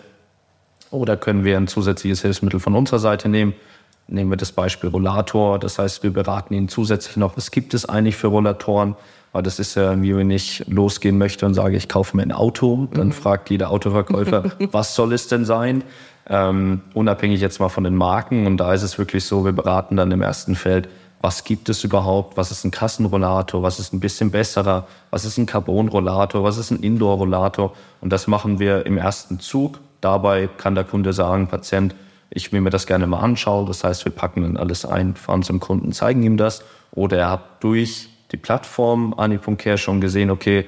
Oder 0.91 1.15
können 1.15 1.45
wir 1.45 1.55
ein 1.57 1.67
zusätzliches 1.67 2.21
Hilfsmittel 2.21 2.59
von 2.59 2.75
unserer 2.75 2.99
Seite 2.99 3.29
nehmen? 3.29 3.53
Nehmen 4.07 4.31
wir 4.31 4.37
das 4.37 4.51
Beispiel 4.51 4.89
Rollator. 4.89 5.59
Das 5.59 5.79
heißt, 5.79 6.03
wir 6.03 6.11
beraten 6.11 6.53
ihn 6.53 6.67
zusätzlich 6.67 7.15
noch, 7.15 7.37
was 7.37 7.51
gibt 7.51 7.73
es 7.73 7.85
eigentlich 7.87 8.15
für 8.15 8.27
Rollatoren? 8.27 8.95
Weil 9.33 9.43
das 9.43 9.59
ist 9.59 9.75
ja, 9.75 9.99
wie 10.01 10.15
wenn 10.15 10.29
ich 10.29 10.63
losgehen 10.67 11.17
möchte 11.17 11.45
und 11.45 11.55
sage, 11.55 11.75
ich 11.75 11.89
kaufe 11.89 12.15
mir 12.15 12.23
ein 12.23 12.31
Auto, 12.31 12.87
dann 12.93 13.07
mhm. 13.07 13.11
fragt 13.11 13.49
jeder 13.49 13.71
Autoverkäufer, 13.71 14.51
was 14.71 14.95
soll 14.95 15.11
es 15.11 15.27
denn 15.27 15.43
sein? 15.43 15.83
Ähm, 16.29 16.81
unabhängig 16.93 17.41
jetzt 17.41 17.59
mal 17.59 17.69
von 17.69 17.83
den 17.83 17.95
Marken. 17.95 18.45
Und 18.45 18.57
da 18.57 18.73
ist 18.73 18.83
es 18.83 18.97
wirklich 18.97 19.25
so, 19.25 19.43
wir 19.43 19.51
beraten 19.51 19.97
dann 19.97 20.11
im 20.11 20.21
ersten 20.21 20.55
Feld, 20.55 20.87
was 21.19 21.43
gibt 21.45 21.67
es 21.69 21.83
überhaupt, 21.83 22.37
was 22.37 22.51
ist 22.51 22.63
ein 22.63 22.71
Kassenrollator, 22.71 23.63
was 23.63 23.79
ist 23.79 23.91
ein 23.91 23.99
bisschen 23.99 24.29
besserer, 24.29 24.85
was 25.09 25.25
ist 25.25 25.37
ein 25.37 25.45
Carbonrollator, 25.45 26.43
was 26.43 26.57
ist 26.57 26.69
ein 26.69 26.81
Indoor-Rollator. 26.81 27.73
Und 28.01 28.13
das 28.13 28.27
machen 28.27 28.59
wir 28.59 28.85
im 28.85 28.97
ersten 28.97 29.39
Zug. 29.39 29.79
Dabei 30.01 30.47
kann 30.57 30.75
der 30.75 30.83
Kunde 30.83 31.11
sagen, 31.11 31.47
Patient, 31.47 31.95
ich 32.29 32.51
will 32.51 32.61
mir 32.61 32.69
das 32.69 32.85
gerne 32.85 33.07
mal 33.07 33.19
anschauen. 33.19 33.65
Das 33.65 33.83
heißt, 33.83 34.05
wir 34.05 34.11
packen 34.11 34.43
dann 34.43 34.57
alles 34.57 34.85
ein, 34.85 35.15
fahren 35.15 35.43
zum 35.43 35.59
Kunden, 35.59 35.91
zeigen 35.91 36.21
ihm 36.23 36.37
das. 36.37 36.63
Oder 36.91 37.17
er 37.17 37.31
hat 37.31 37.63
durch 37.63 38.09
die 38.33 38.37
Plattform 38.37 39.13
Ani.care 39.15 39.77
schon 39.77 40.01
gesehen, 40.01 40.31
okay, 40.31 40.65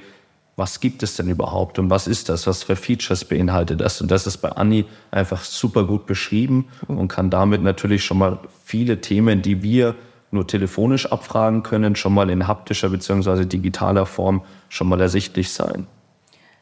was 0.54 0.80
gibt 0.80 1.02
es 1.02 1.16
denn 1.16 1.28
überhaupt 1.28 1.78
und 1.78 1.90
was 1.90 2.06
ist 2.06 2.30
das? 2.30 2.46
Was 2.46 2.62
für 2.62 2.76
Features 2.76 3.26
beinhaltet 3.26 3.82
das? 3.82 4.00
Und 4.00 4.10
das 4.10 4.26
ist 4.26 4.38
bei 4.38 4.48
Anni 4.50 4.86
einfach 5.10 5.42
super 5.42 5.84
gut 5.84 6.06
beschrieben 6.06 6.68
und 6.88 7.08
kann 7.08 7.28
damit 7.28 7.62
natürlich 7.62 8.04
schon 8.04 8.18
mal 8.18 8.38
viele 8.64 9.02
Themen, 9.02 9.42
die 9.42 9.62
wir 9.62 9.94
nur 10.30 10.46
telefonisch 10.46 11.12
abfragen 11.12 11.62
können, 11.62 11.94
schon 11.94 12.14
mal 12.14 12.30
in 12.30 12.48
haptischer 12.48 12.88
bzw. 12.88 13.44
digitaler 13.44 14.06
Form 14.06 14.42
schon 14.70 14.88
mal 14.88 15.00
ersichtlich 15.00 15.52
sein. 15.52 15.86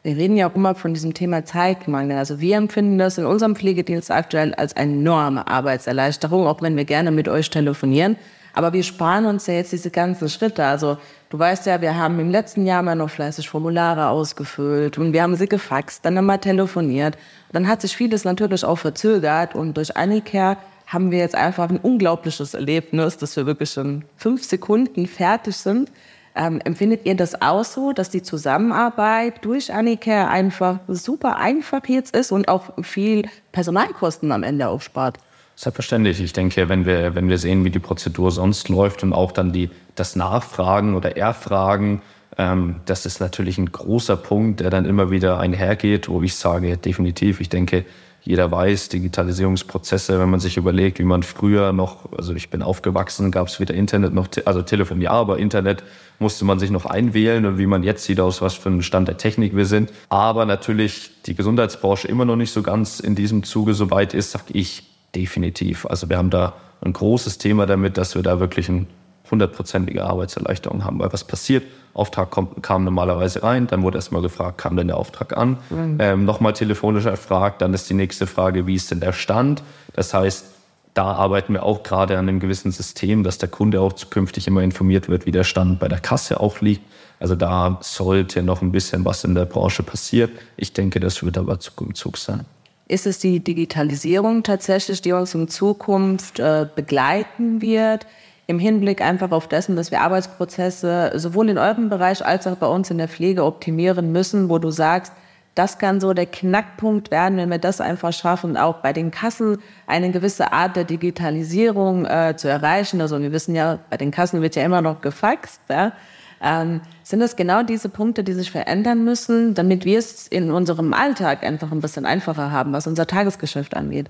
Wir 0.03 0.17
reden 0.17 0.37
ja 0.37 0.49
auch 0.49 0.55
immer 0.55 0.75
von 0.75 0.93
diesem 0.93 1.13
Thema 1.13 1.45
Zeitmangel. 1.45 2.17
Also 2.17 2.39
wir 2.39 2.57
empfinden 2.57 2.97
das 2.97 3.17
in 3.17 3.25
unserem 3.25 3.55
Pflegedienst 3.55 4.11
aktuell 4.11 4.53
als 4.53 4.73
enorme 4.73 5.47
Arbeitserleichterung, 5.47 6.45
auch 6.45 6.61
wenn 6.61 6.75
wir 6.75 6.85
gerne 6.85 7.11
mit 7.11 7.27
euch 7.27 7.49
telefonieren. 7.49 8.17
Aber 8.55 8.71
wir 8.71 8.83
sparen 8.83 9.25
uns 9.25 9.47
ja 9.47 9.55
jetzt 9.55 9.73
diese 9.73 9.91
ganzen 9.91 10.29
Schritte. 10.29 10.65
Also 10.65 10.97
du 11.29 11.37
weißt 11.37 11.65
ja, 11.65 11.81
wir 11.81 11.97
haben 11.97 12.19
im 12.19 12.31
letzten 12.31 12.65
Jahr 12.65 12.81
mal 12.81 12.95
noch 12.95 13.09
fleißig 13.09 13.49
Formulare 13.49 14.07
ausgefüllt 14.07 14.97
und 14.97 15.11
wir 15.11 15.21
haben 15.21 15.35
sie 15.35 15.47
gefaxt, 15.47 16.05
dann 16.05 16.17
haben 16.17 16.25
wir 16.25 16.39
telefoniert. 16.39 17.17
Dann 17.51 17.67
hat 17.67 17.81
sich 17.81 17.95
vieles 17.95 18.23
natürlich 18.23 18.63
auch 18.63 18.77
verzögert 18.77 19.55
und 19.55 19.75
durch 19.75 19.95
Anicare 19.97 20.57
haben 20.87 21.11
wir 21.11 21.19
jetzt 21.19 21.35
einfach 21.35 21.69
ein 21.69 21.79
unglaubliches 21.79 22.53
Erlebnis, 22.53 23.17
dass 23.17 23.35
wir 23.35 23.45
wirklich 23.45 23.75
in 23.75 24.05
fünf 24.15 24.43
Sekunden 24.43 25.05
fertig 25.05 25.57
sind. 25.57 25.91
Ähm, 26.37 26.61
empfindet 26.63 27.05
ihr 27.05 27.15
das 27.15 27.41
auch 27.41 27.63
so, 27.63 27.91
dass 27.91 28.09
die 28.09 28.21
Zusammenarbeit 28.21 29.43
durch 29.43 29.73
Annika 29.73 30.27
einfach 30.27 30.79
super 30.87 31.37
einfach 31.37 31.81
jetzt 31.87 32.15
ist 32.15 32.31
und 32.31 32.47
auch 32.47 32.73
viel 32.83 33.27
Personalkosten 33.51 34.31
am 34.31 34.43
Ende 34.43 34.67
aufspart? 34.67 35.17
Selbstverständlich. 35.55 36.19
Ich 36.19 36.33
denke, 36.33 36.67
wenn 36.67 36.85
wir, 36.85 37.15
wenn 37.15 37.29
wir 37.29 37.37
sehen, 37.37 37.63
wie 37.63 37.69
die 37.69 37.79
Prozedur 37.79 38.31
sonst 38.31 38.67
läuft 38.67 39.03
und 39.03 39.13
auch 39.13 39.31
dann 39.31 39.53
die, 39.53 39.69
das 39.95 40.15
Nachfragen 40.15 40.95
oder 40.95 41.15
Erfragen, 41.15 42.01
ähm, 42.37 42.81
das 42.85 43.05
ist 43.05 43.21
natürlich 43.21 43.57
ein 43.57 43.71
großer 43.71 44.17
Punkt, 44.17 44.59
der 44.59 44.69
dann 44.69 44.85
immer 44.85 45.11
wieder 45.11 45.39
einhergeht, 45.39 46.09
wo 46.09 46.21
ich 46.21 46.35
sage, 46.35 46.75
definitiv, 46.77 47.39
ich 47.39 47.47
denke, 47.47 47.85
jeder 48.21 48.51
weiß, 48.51 48.89
Digitalisierungsprozesse, 48.89 50.19
wenn 50.19 50.31
man 50.31 50.39
sich 50.39 50.57
überlegt, 50.57 50.97
wie 50.97 51.03
man 51.03 51.21
früher 51.21 51.71
noch, 51.71 52.11
also 52.17 52.33
ich 52.33 52.49
bin 52.49 52.63
aufgewachsen, 52.63 53.31
gab 53.31 53.47
es 53.47 53.59
weder 53.59 53.75
Internet 53.75 54.13
noch, 54.13 54.27
also 54.45 54.63
Telefon 54.63 54.99
ja, 54.99 55.11
aber 55.11 55.37
Internet 55.37 55.83
musste 56.17 56.43
man 56.43 56.57
sich 56.57 56.71
noch 56.71 56.87
einwählen 56.87 57.45
und 57.45 57.59
wie 57.59 57.67
man 57.67 57.83
jetzt 57.83 58.03
sieht, 58.03 58.19
aus 58.19 58.41
was 58.41 58.55
für 58.55 58.69
einem 58.69 58.81
Stand 58.81 59.07
der 59.07 59.17
Technik 59.17 59.55
wir 59.55 59.67
sind. 59.67 59.91
Aber 60.09 60.45
natürlich 60.45 61.11
die 61.27 61.35
Gesundheitsbranche 61.35 62.07
immer 62.07 62.25
noch 62.25 62.35
nicht 62.35 62.51
so 62.51 62.63
ganz 62.63 62.99
in 62.99 63.13
diesem 63.13 63.43
Zuge 63.43 63.75
so 63.75 63.91
weit 63.91 64.15
ist, 64.15 64.31
sag 64.31 64.43
ich 64.51 64.94
definitiv. 65.15 65.85
Also 65.85 66.09
wir 66.09 66.17
haben 66.17 66.29
da 66.29 66.53
ein 66.81 66.93
großes 66.93 67.37
Thema 67.37 67.65
damit, 67.65 67.97
dass 67.97 68.15
wir 68.15 68.23
da 68.23 68.39
wirklich 68.39 68.69
eine 68.69 68.85
hundertprozentige 69.31 70.03
Arbeitserleichterung 70.03 70.83
haben. 70.83 70.99
Weil 70.99 71.11
was 71.11 71.23
passiert? 71.23 71.63
Auftrag 71.93 72.29
kommt, 72.29 72.61
kam 72.61 72.83
normalerweise 72.83 73.41
rein, 73.41 73.67
dann 73.67 73.81
wurde 73.81 73.97
erstmal 73.97 74.21
gefragt, 74.21 74.57
kam 74.57 74.75
denn 74.75 74.87
der 74.87 74.97
Auftrag 74.97 75.35
an? 75.37 75.57
Mhm. 75.69 75.97
Ähm, 75.99 76.25
Nochmal 76.25 76.51
telefonisch 76.53 77.05
erfragt, 77.05 77.61
dann 77.61 77.73
ist 77.73 77.89
die 77.89 77.93
nächste 77.93 78.27
Frage, 78.27 78.67
wie 78.67 78.75
ist 78.75 78.91
denn 78.91 78.99
der 78.99 79.13
Stand? 79.13 79.63
Das 79.93 80.13
heißt, 80.13 80.45
da 80.93 81.05
arbeiten 81.13 81.53
wir 81.53 81.63
auch 81.63 81.83
gerade 81.83 82.17
an 82.17 82.27
einem 82.27 82.39
gewissen 82.39 82.71
System, 82.71 83.23
dass 83.23 83.37
der 83.37 83.49
Kunde 83.49 83.81
auch 83.81 83.93
zukünftig 83.93 84.47
immer 84.47 84.61
informiert 84.61 85.07
wird, 85.07 85.25
wie 85.25 85.31
der 85.31 85.43
Stand 85.45 85.79
bei 85.79 85.87
der 85.87 85.99
Kasse 85.99 86.39
auch 86.39 86.59
liegt. 86.61 86.83
Also 87.19 87.35
da 87.35 87.77
sollte 87.81 88.43
noch 88.43 88.61
ein 88.61 88.71
bisschen 88.71 89.05
was 89.05 89.23
in 89.23 89.35
der 89.35 89.45
Branche 89.45 89.83
passieren. 89.83 90.31
Ich 90.57 90.73
denke, 90.73 90.99
das 90.99 91.23
wird 91.23 91.37
aber 91.37 91.59
Zug 91.59 92.17
sein. 92.17 92.45
Ist 92.87 93.07
es 93.07 93.19
die 93.19 93.39
Digitalisierung 93.39 94.43
tatsächlich, 94.43 95.01
die 95.01 95.11
uns 95.11 95.33
in 95.33 95.47
Zukunft 95.47 96.39
äh, 96.39 96.67
begleiten 96.75 97.61
wird? 97.61 98.05
im 98.47 98.59
Hinblick 98.59 99.01
einfach 99.01 99.31
auf 99.31 99.47
dessen, 99.47 99.75
dass 99.75 99.91
wir 99.91 100.01
Arbeitsprozesse 100.01 101.13
sowohl 101.15 101.49
in 101.49 101.57
eurem 101.57 101.89
Bereich 101.89 102.23
als 102.23 102.45
auch 102.45 102.57
bei 102.57 102.67
uns 102.67 102.91
in 102.91 102.97
der 102.97 103.07
Pflege 103.07 103.43
optimieren 103.43 104.11
müssen, 104.11 104.49
wo 104.49 104.59
du 104.59 104.69
sagst, 104.69 105.13
das 105.55 105.77
kann 105.77 106.01
so 106.01 106.13
der 106.13 106.25
Knackpunkt 106.25 107.11
werden, 107.11 107.37
wenn 107.37 107.49
wir 107.49 107.59
das 107.59 107.79
einfach 107.79 108.11
schaffen, 108.11 108.57
auch 108.57 108.81
bei 108.81 108.91
den 108.91 109.09
Kassen 109.09 109.57
eine 109.87 110.11
gewisse 110.11 110.51
Art 110.51 110.75
der 110.75 110.83
Digitalisierung 110.83 112.05
äh, 112.05 112.35
zu 112.35 112.49
erreichen. 112.49 112.99
Also 112.99 113.19
wir 113.21 113.31
wissen 113.31 113.55
ja, 113.55 113.79
bei 113.89 113.95
den 113.95 114.11
Kassen 114.11 114.41
wird 114.41 114.57
ja 114.57 114.63
immer 114.63 114.81
noch 114.81 114.99
gefaxt. 114.99 115.61
Ja? 115.69 115.93
Ähm, 116.41 116.81
sind 117.03 117.19
das 117.19 117.35
genau 117.35 117.63
diese 117.63 117.89
Punkte, 117.89 118.23
die 118.23 118.33
sich 118.33 118.51
verändern 118.51 119.03
müssen, 119.03 119.53
damit 119.53 119.85
wir 119.85 119.99
es 119.99 120.27
in 120.27 120.51
unserem 120.51 120.93
Alltag 120.93 121.43
einfach 121.43 121.71
ein 121.71 121.81
bisschen 121.81 122.05
einfacher 122.05 122.51
haben, 122.51 122.73
was 122.73 122.87
unser 122.87 123.07
Tagesgeschäft 123.07 123.75
angeht? 123.75 124.09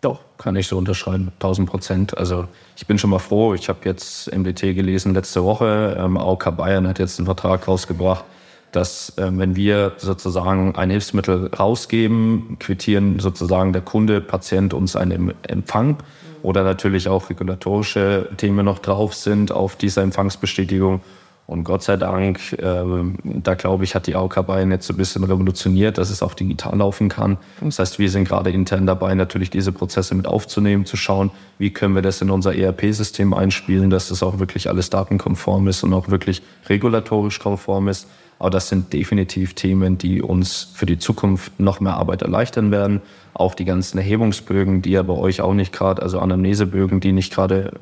Doch, 0.00 0.20
kann 0.38 0.56
ich 0.56 0.66
so 0.66 0.78
unterschreiben, 0.78 1.30
1000 1.34 1.68
Prozent. 1.68 2.16
Also 2.16 2.46
ich 2.76 2.86
bin 2.86 2.96
schon 2.98 3.10
mal 3.10 3.18
froh. 3.18 3.54
Ich 3.54 3.68
habe 3.68 3.80
jetzt 3.84 4.34
MDT 4.34 4.74
gelesen 4.74 5.12
letzte 5.12 5.44
Woche. 5.44 5.96
Ähm, 5.98 6.16
AOK 6.16 6.56
Bayern 6.56 6.88
hat 6.88 6.98
jetzt 6.98 7.18
einen 7.18 7.26
Vertrag 7.26 7.68
rausgebracht, 7.68 8.24
dass 8.72 9.12
ähm, 9.18 9.38
wenn 9.38 9.56
wir 9.56 9.92
sozusagen 9.98 10.74
ein 10.74 10.88
Hilfsmittel 10.88 11.48
rausgeben, 11.48 12.56
quittieren 12.58 13.18
sozusagen 13.18 13.74
der 13.74 13.82
Kunde, 13.82 14.22
Patient 14.22 14.72
uns 14.72 14.96
einen 14.96 15.34
Empfang 15.46 15.98
oder 16.42 16.64
natürlich 16.64 17.06
auch 17.08 17.28
regulatorische 17.28 18.30
Themen 18.38 18.64
noch 18.64 18.78
drauf 18.78 19.12
sind 19.12 19.52
auf 19.52 19.76
dieser 19.76 20.00
Empfangsbestätigung 20.00 21.02
und 21.50 21.64
Gott 21.64 21.82
sei 21.82 21.96
Dank, 21.96 22.52
äh, 22.52 22.84
da 23.24 23.54
glaube 23.54 23.82
ich, 23.82 23.96
hat 23.96 24.06
die 24.06 24.14
AOK 24.14 24.46
Bayern 24.46 24.70
jetzt 24.70 24.86
so 24.86 24.94
ein 24.94 24.96
bisschen 24.96 25.24
revolutioniert, 25.24 25.98
dass 25.98 26.10
es 26.10 26.22
auch 26.22 26.34
digital 26.34 26.78
laufen 26.78 27.08
kann. 27.08 27.38
Das 27.60 27.80
heißt, 27.80 27.98
wir 27.98 28.08
sind 28.08 28.28
gerade 28.28 28.50
intern 28.50 28.86
dabei, 28.86 29.16
natürlich 29.16 29.50
diese 29.50 29.72
Prozesse 29.72 30.14
mit 30.14 30.28
aufzunehmen, 30.28 30.86
zu 30.86 30.96
schauen, 30.96 31.32
wie 31.58 31.70
können 31.70 31.96
wir 31.96 32.02
das 32.02 32.22
in 32.22 32.30
unser 32.30 32.54
ERP-System 32.54 33.34
einspielen, 33.34 33.90
dass 33.90 34.10
das 34.10 34.22
auch 34.22 34.38
wirklich 34.38 34.68
alles 34.68 34.90
datenkonform 34.90 35.66
ist 35.66 35.82
und 35.82 35.92
auch 35.92 36.08
wirklich 36.08 36.40
regulatorisch 36.68 37.40
konform 37.40 37.88
ist. 37.88 38.06
Aber 38.38 38.50
das 38.50 38.68
sind 38.68 38.92
definitiv 38.92 39.54
Themen, 39.54 39.98
die 39.98 40.22
uns 40.22 40.70
für 40.74 40.86
die 40.86 40.98
Zukunft 40.98 41.58
noch 41.58 41.80
mehr 41.80 41.94
Arbeit 41.94 42.22
erleichtern 42.22 42.70
werden. 42.70 43.02
Auch 43.34 43.56
die 43.56 43.64
ganzen 43.64 43.98
Erhebungsbögen, 43.98 44.82
die 44.82 44.92
ja 44.92 45.02
bei 45.02 45.14
euch 45.14 45.40
auch 45.40 45.52
nicht 45.52 45.72
gerade, 45.72 46.00
also 46.00 46.20
Anamnesebögen, 46.20 47.00
die 47.00 47.10
nicht 47.10 47.34
gerade 47.34 47.72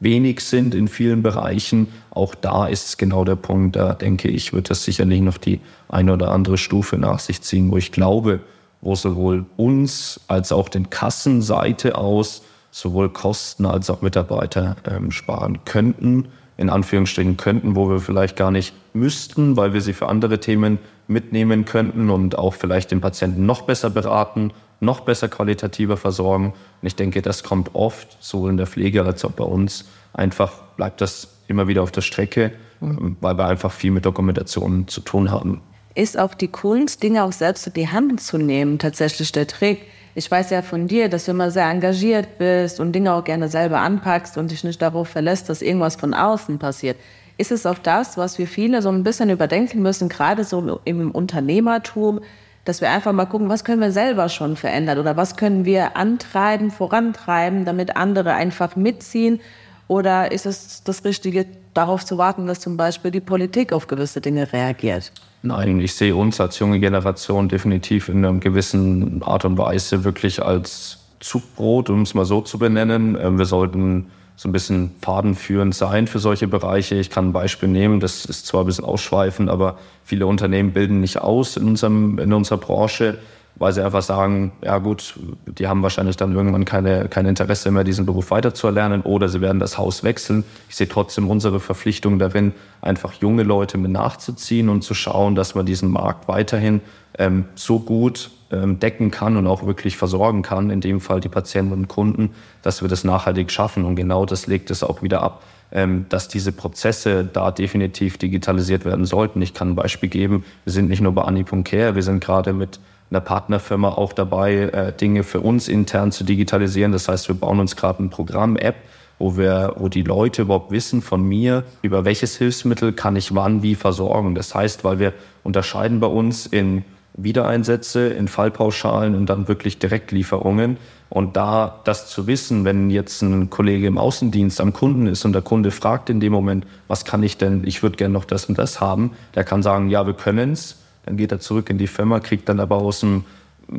wenig 0.00 0.40
sind 0.40 0.74
in 0.74 0.88
vielen 0.88 1.22
Bereichen. 1.22 1.88
Auch 2.10 2.34
da 2.34 2.66
ist 2.66 2.86
es 2.86 2.96
genau 2.96 3.24
der 3.24 3.36
Punkt, 3.36 3.76
da 3.76 3.94
denke 3.94 4.28
ich, 4.28 4.52
wird 4.52 4.70
das 4.70 4.84
sicherlich 4.84 5.20
noch 5.20 5.38
die 5.38 5.60
eine 5.88 6.12
oder 6.12 6.30
andere 6.30 6.58
Stufe 6.58 6.98
nach 6.98 7.18
sich 7.18 7.42
ziehen, 7.42 7.70
wo 7.70 7.76
ich 7.76 7.92
glaube, 7.92 8.40
wo 8.80 8.94
sowohl 8.94 9.46
uns 9.56 10.20
als 10.28 10.52
auch 10.52 10.68
den 10.68 10.90
Kassenseite 10.90 11.96
aus 11.96 12.42
sowohl 12.70 13.08
Kosten 13.08 13.66
als 13.66 13.88
auch 13.88 14.02
Mitarbeiter 14.02 14.76
ähm, 14.90 15.12
sparen 15.12 15.60
könnten, 15.64 16.26
in 16.56 16.68
Anführungsstrichen 16.68 17.36
könnten, 17.36 17.76
wo 17.76 17.88
wir 17.88 18.00
vielleicht 18.00 18.36
gar 18.36 18.50
nicht 18.50 18.74
müssten, 18.92 19.56
weil 19.56 19.72
wir 19.72 19.80
sie 19.80 19.92
für 19.92 20.08
andere 20.08 20.40
Themen 20.40 20.78
mitnehmen 21.06 21.64
könnten 21.64 22.10
und 22.10 22.36
auch 22.36 22.54
vielleicht 22.54 22.90
den 22.90 23.00
Patienten 23.00 23.46
noch 23.46 23.62
besser 23.62 23.90
beraten, 23.90 24.52
noch 24.80 25.00
besser 25.00 25.28
qualitativer 25.28 25.96
versorgen. 25.96 26.52
Und 26.82 26.86
ich 26.86 26.96
denke, 26.96 27.22
das 27.22 27.42
kommt 27.42 27.74
oft, 27.74 28.16
sowohl 28.20 28.50
in 28.50 28.56
der 28.56 28.66
Pflege 28.66 29.04
als 29.04 29.24
auch 29.24 29.32
bei 29.32 29.44
uns. 29.44 29.86
Einfach 30.12 30.52
bleibt 30.76 31.00
das 31.00 31.28
immer 31.48 31.68
wieder 31.68 31.82
auf 31.82 31.90
der 31.90 32.00
Strecke, 32.00 32.52
mhm. 32.80 33.16
weil 33.20 33.36
wir 33.36 33.46
einfach 33.46 33.72
viel 33.72 33.90
mit 33.90 34.04
Dokumentation 34.04 34.88
zu 34.88 35.00
tun 35.00 35.30
haben. 35.30 35.60
Ist 35.94 36.18
auch 36.18 36.34
die 36.34 36.48
Kunst, 36.48 37.02
Dinge 37.02 37.22
auch 37.22 37.32
selbst 37.32 37.66
in 37.68 37.72
die 37.74 37.88
Hand 37.88 38.20
zu 38.20 38.36
nehmen, 38.36 38.78
tatsächlich 38.78 39.30
der 39.30 39.46
Trick? 39.46 39.82
Ich 40.16 40.30
weiß 40.30 40.50
ja 40.50 40.62
von 40.62 40.88
dir, 40.88 41.08
dass 41.08 41.24
du 41.24 41.32
immer 41.32 41.50
sehr 41.50 41.68
engagiert 41.68 42.38
bist 42.38 42.80
und 42.80 42.92
Dinge 42.92 43.12
auch 43.12 43.24
gerne 43.24 43.48
selber 43.48 43.78
anpackst 43.78 44.36
und 44.38 44.50
dich 44.50 44.64
nicht 44.64 44.80
darauf 44.82 45.08
verlässt, 45.08 45.48
dass 45.48 45.62
irgendwas 45.62 45.96
von 45.96 46.14
außen 46.14 46.58
passiert. 46.58 46.96
Ist 47.36 47.50
es 47.50 47.66
auch 47.66 47.78
das, 47.78 48.16
was 48.16 48.38
wir 48.38 48.46
viele 48.46 48.80
so 48.80 48.90
ein 48.90 49.02
bisschen 49.02 49.30
überdenken 49.30 49.82
müssen, 49.82 50.08
gerade 50.08 50.44
so 50.44 50.80
im 50.84 51.10
Unternehmertum, 51.10 52.20
dass 52.64 52.80
wir 52.80 52.90
einfach 52.90 53.12
mal 53.12 53.26
gucken, 53.26 53.48
was 53.48 53.64
können 53.64 53.80
wir 53.80 53.92
selber 53.92 54.28
schon 54.28 54.56
verändern 54.56 54.98
oder 54.98 55.16
was 55.16 55.36
können 55.36 55.64
wir 55.64 55.96
antreiben, 55.96 56.70
vorantreiben, 56.70 57.64
damit 57.64 57.96
andere 57.96 58.32
einfach 58.32 58.76
mitziehen? 58.76 59.40
Oder 59.86 60.32
ist 60.32 60.46
es 60.46 60.82
das 60.82 61.04
Richtige, 61.04 61.46
darauf 61.74 62.04
zu 62.04 62.16
warten, 62.16 62.46
dass 62.46 62.60
zum 62.60 62.76
Beispiel 62.76 63.10
die 63.10 63.20
Politik 63.20 63.72
auf 63.72 63.86
gewisse 63.86 64.20
Dinge 64.20 64.52
reagiert? 64.52 65.12
Nein, 65.42 65.80
ich 65.80 65.94
sehe 65.94 66.16
uns 66.16 66.40
als 66.40 66.58
junge 66.58 66.80
Generation 66.80 67.48
definitiv 67.48 68.08
in 68.08 68.24
einer 68.24 68.38
gewissen 68.38 69.22
Art 69.22 69.44
und 69.44 69.58
Weise 69.58 70.04
wirklich 70.04 70.42
als 70.42 71.00
Zugbrot, 71.20 71.90
um 71.90 72.02
es 72.02 72.14
mal 72.14 72.24
so 72.24 72.40
zu 72.40 72.58
benennen. 72.58 73.18
Ähm, 73.20 73.38
wir 73.38 73.44
sollten 73.44 74.10
so 74.36 74.48
ein 74.48 74.52
bisschen 74.52 74.94
fadenführend 75.00 75.74
sein 75.74 76.06
für 76.06 76.18
solche 76.18 76.48
Bereiche. 76.48 76.96
Ich 76.96 77.10
kann 77.10 77.28
ein 77.28 77.32
Beispiel 77.32 77.68
nehmen, 77.68 78.00
das 78.00 78.24
ist 78.24 78.46
zwar 78.46 78.64
ein 78.64 78.66
bisschen 78.66 78.84
ausschweifend, 78.84 79.48
aber 79.48 79.78
viele 80.04 80.26
Unternehmen 80.26 80.72
bilden 80.72 81.00
nicht 81.00 81.18
aus 81.18 81.56
in, 81.56 81.68
unserem, 81.68 82.18
in 82.18 82.32
unserer 82.32 82.58
Branche, 82.58 83.18
weil 83.56 83.72
sie 83.72 83.84
einfach 83.84 84.02
sagen, 84.02 84.52
ja 84.62 84.78
gut, 84.78 85.18
die 85.46 85.68
haben 85.68 85.82
wahrscheinlich 85.82 86.16
dann 86.16 86.34
irgendwann 86.34 86.64
keine, 86.64 87.08
kein 87.08 87.26
Interesse 87.26 87.70
mehr, 87.70 87.84
diesen 87.84 88.04
Beruf 88.04 88.30
weiterzuerlernen 88.30 89.02
oder 89.02 89.28
sie 89.28 89.40
werden 89.40 89.60
das 89.60 89.78
Haus 89.78 90.02
wechseln. 90.02 90.44
Ich 90.68 90.76
sehe 90.76 90.88
trotzdem 90.88 91.30
unsere 91.30 91.60
Verpflichtung 91.60 92.18
darin, 92.18 92.52
einfach 92.82 93.12
junge 93.14 93.44
Leute 93.44 93.78
mit 93.78 93.92
nachzuziehen 93.92 94.68
und 94.68 94.82
zu 94.82 94.94
schauen, 94.94 95.34
dass 95.34 95.54
man 95.54 95.66
diesen 95.66 95.90
Markt 95.90 96.28
weiterhin 96.28 96.80
ähm, 97.18 97.44
so 97.54 97.78
gut 97.78 98.30
ähm, 98.50 98.78
decken 98.80 99.10
kann 99.10 99.36
und 99.36 99.46
auch 99.46 99.66
wirklich 99.66 99.96
versorgen 99.96 100.42
kann, 100.42 100.70
in 100.70 100.80
dem 100.80 101.00
Fall 101.00 101.20
die 101.20 101.28
Patienten 101.28 101.72
und 101.72 101.88
Kunden, 101.88 102.30
dass 102.62 102.82
wir 102.82 102.88
das 102.88 103.04
nachhaltig 103.04 103.50
schaffen. 103.50 103.84
Und 103.84 103.96
genau 103.96 104.26
das 104.26 104.46
legt 104.46 104.70
es 104.70 104.82
auch 104.82 105.02
wieder 105.02 105.22
ab, 105.22 105.42
ähm, 105.72 106.06
dass 106.08 106.28
diese 106.28 106.52
Prozesse 106.52 107.24
da 107.24 107.50
definitiv 107.50 108.18
digitalisiert 108.18 108.84
werden 108.84 109.04
sollten. 109.04 109.40
Ich 109.42 109.54
kann 109.54 109.70
ein 109.70 109.74
Beispiel 109.74 110.08
geben. 110.08 110.44
Wir 110.64 110.72
sind 110.72 110.88
nicht 110.88 111.00
nur 111.00 111.12
bei 111.12 111.22
Ani.care, 111.22 111.94
wir 111.94 112.02
sind 112.02 112.22
gerade 112.22 112.52
mit 112.52 112.80
einer 113.10 113.20
Partnerfirma 113.20 113.90
auch 113.90 114.12
dabei, 114.12 114.54
äh, 114.54 114.92
Dinge 114.92 115.22
für 115.22 115.40
uns 115.40 115.68
intern 115.68 116.12
zu 116.12 116.24
digitalisieren. 116.24 116.92
Das 116.92 117.08
heißt, 117.08 117.28
wir 117.28 117.34
bauen 117.34 117.60
uns 117.60 117.76
gerade 117.76 118.02
ein 118.02 118.10
Programm, 118.10 118.56
App, 118.56 118.76
wo 119.18 119.36
wir, 119.36 119.74
wo 119.76 119.88
die 119.88 120.02
Leute 120.02 120.42
überhaupt 120.42 120.70
wissen 120.70 121.02
von 121.02 121.22
mir, 121.22 121.64
über 121.82 122.04
welches 122.04 122.36
Hilfsmittel 122.36 122.92
kann 122.92 123.16
ich 123.16 123.34
wann 123.34 123.62
wie 123.62 123.74
versorgen. 123.74 124.34
Das 124.34 124.54
heißt, 124.54 124.84
weil 124.84 124.98
wir 124.98 125.12
unterscheiden 125.42 126.00
bei 126.00 126.08
uns 126.08 126.46
in 126.46 126.84
Wiedereinsätze 127.16 128.08
in 128.08 128.26
Fallpauschalen 128.26 129.14
und 129.14 129.26
dann 129.26 129.46
wirklich 129.46 129.78
Direktlieferungen. 129.78 130.78
Und 131.10 131.36
da 131.36 131.80
das 131.84 132.08
zu 132.08 132.26
wissen, 132.26 132.64
wenn 132.64 132.90
jetzt 132.90 133.22
ein 133.22 133.50
Kollege 133.50 133.86
im 133.86 133.98
Außendienst 133.98 134.60
am 134.60 134.72
Kunden 134.72 135.06
ist 135.06 135.24
und 135.24 135.32
der 135.32 135.42
Kunde 135.42 135.70
fragt 135.70 136.10
in 136.10 136.18
dem 136.18 136.32
Moment, 136.32 136.66
was 136.88 137.04
kann 137.04 137.22
ich 137.22 137.38
denn, 137.38 137.62
ich 137.64 137.84
würde 137.84 137.96
gerne 137.96 138.12
noch 138.12 138.24
das 138.24 138.46
und 138.46 138.58
das 138.58 138.80
haben, 138.80 139.12
der 139.36 139.44
kann 139.44 139.62
sagen, 139.62 139.90
ja, 139.90 140.06
wir 140.06 140.14
können 140.14 140.52
es. 140.52 140.83
Dann 141.06 141.16
geht 141.16 141.32
er 141.32 141.40
zurück 141.40 141.70
in 141.70 141.78
die 141.78 141.86
Firma, 141.86 142.20
kriegt 142.20 142.48
dann 142.48 142.60
aber 142.60 142.76
aus 142.76 143.00
dem 143.00 143.24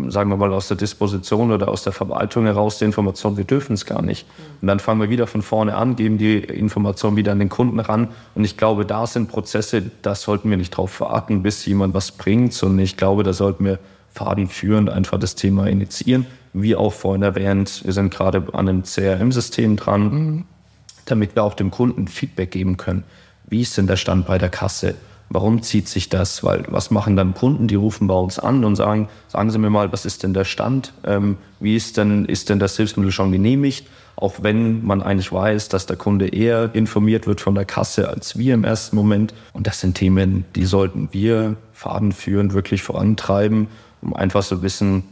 sagen 0.08 0.29
wir 0.29 0.38
mal, 0.38 0.53
aus 0.53 0.67
der 0.67 0.77
Disposition 0.77 1.51
oder 1.51 1.67
aus 1.67 1.84
der 1.84 1.94
Verwaltung 1.94 2.46
heraus 2.46 2.79
die 2.79 2.86
Information, 2.86 3.38
wir 3.38 3.44
dürfen 3.44 3.74
es 3.74 3.86
gar 3.86 4.01
nicht. 4.01 4.25
Und 4.62 4.67
dann 4.67 4.79
fangen 4.79 5.01
wir 5.01 5.10
wieder 5.10 5.27
von 5.27 5.41
vorne 5.41 5.75
an, 5.75 5.96
geben 5.96 6.17
die 6.17 6.38
Information 6.38 7.15
wieder 7.15 7.32
an 7.32 7.39
den 7.39 7.50
Kunden 7.50 7.79
ran. 7.79 8.10
Und 8.34 8.44
ich 8.44 8.58
glaube, 8.58 8.86
da 8.86 9.05
sind 9.08 9.29
Prozesse, 9.29 9.84
da 10.01 10.15
sollten 10.15 10.50
wir 10.50 10.58
nicht 10.58 10.72
drauf 10.72 11.00
warten, 11.01 11.44
bis 11.44 11.65
jemand 11.65 11.94
was 11.94 12.12
bringt, 12.12 12.53
sondern 12.53 12.79
ich 12.79 12.98
glaube, 12.98 13.24
da 13.24 13.34
sollten 13.34 13.65
wir 13.65 13.79
fadenführend 14.13 14.89
einfach 14.89 15.20
das 15.20 15.36
Thema 15.36 15.67
initiieren. 15.67 16.25
Wie 16.53 16.75
auch 16.75 16.94
vorhin 16.94 17.22
erwähnt, 17.22 17.82
wir 17.84 17.94
sind 17.94 18.13
gerade 18.13 18.44
an 18.53 18.70
einem 18.70 18.84
CRM-System 18.84 19.75
dran, 19.75 20.01
mhm. 20.03 20.44
damit 21.05 21.36
wir 21.36 21.44
auch 21.44 21.53
dem 21.53 21.70
Kunden 21.70 22.08
Feedback 22.08 22.51
geben 22.51 22.77
können. 22.77 23.03
Wie 23.48 23.62
ist 23.62 23.77
denn 23.77 23.88
der 23.88 23.98
Stand 23.98 24.25
bei 24.25 24.38
der 24.38 24.50
Kasse? 24.50 24.96
Warum 25.29 25.62
zieht 25.63 25.88
sich 25.88 26.10
das? 26.10 26.44
Weil 26.44 26.65
was 26.70 26.91
machen 26.91 27.15
dann 27.15 27.34
Kunden? 27.34 27.67
Die 27.67 27.75
rufen 27.75 28.08
bei 28.08 28.13
uns 28.13 28.39
an 28.39 28.63
und 28.63 28.75
sagen, 28.75 29.10
sagen 29.27 29.50
Sie 29.50 29.58
mir 29.58 29.70
mal, 29.70 29.91
was 29.91 30.05
ist 30.05 30.24
denn 30.24 30.34
der 30.34 30.46
Stand? 30.46 30.94
Ähm, 31.03 31.38
wie 31.60 31.75
ist 31.75 31.98
denn, 31.98 32.25
ist 32.25 32.50
denn 32.50 32.60
das 32.60 32.77
Hilfsmittel 32.77 33.12
schon 33.12 33.32
genehmigt? 33.32 33.88
Auch 34.15 34.36
wenn 34.44 34.86
man 34.86 35.01
eigentlich 35.01 35.32
weiß, 35.32 35.67
dass 35.70 35.88
der 35.88 35.98
Kunde 35.98 36.27
eher 36.27 36.74
informiert 36.74 37.27
wird 37.27 37.41
von 37.41 37.55
der 37.55 37.65
Kasse 37.65 38.08
als 38.08 38.38
wir 38.38 38.53
im 38.53 38.63
ersten 38.63 38.96
Moment. 38.96 39.34
Und 39.51 39.67
das 39.67 39.82
sind 39.82 39.96
Themen, 39.98 40.46
die 40.55 40.65
sollten 40.65 41.10
wir 41.12 41.58
fadenführend 41.74 42.53
wirklich 42.53 42.82
vorantreiben, 42.84 43.67
um 44.01 44.15
einfach 44.15 44.44
so 44.44 44.62
wissen, 44.62 45.03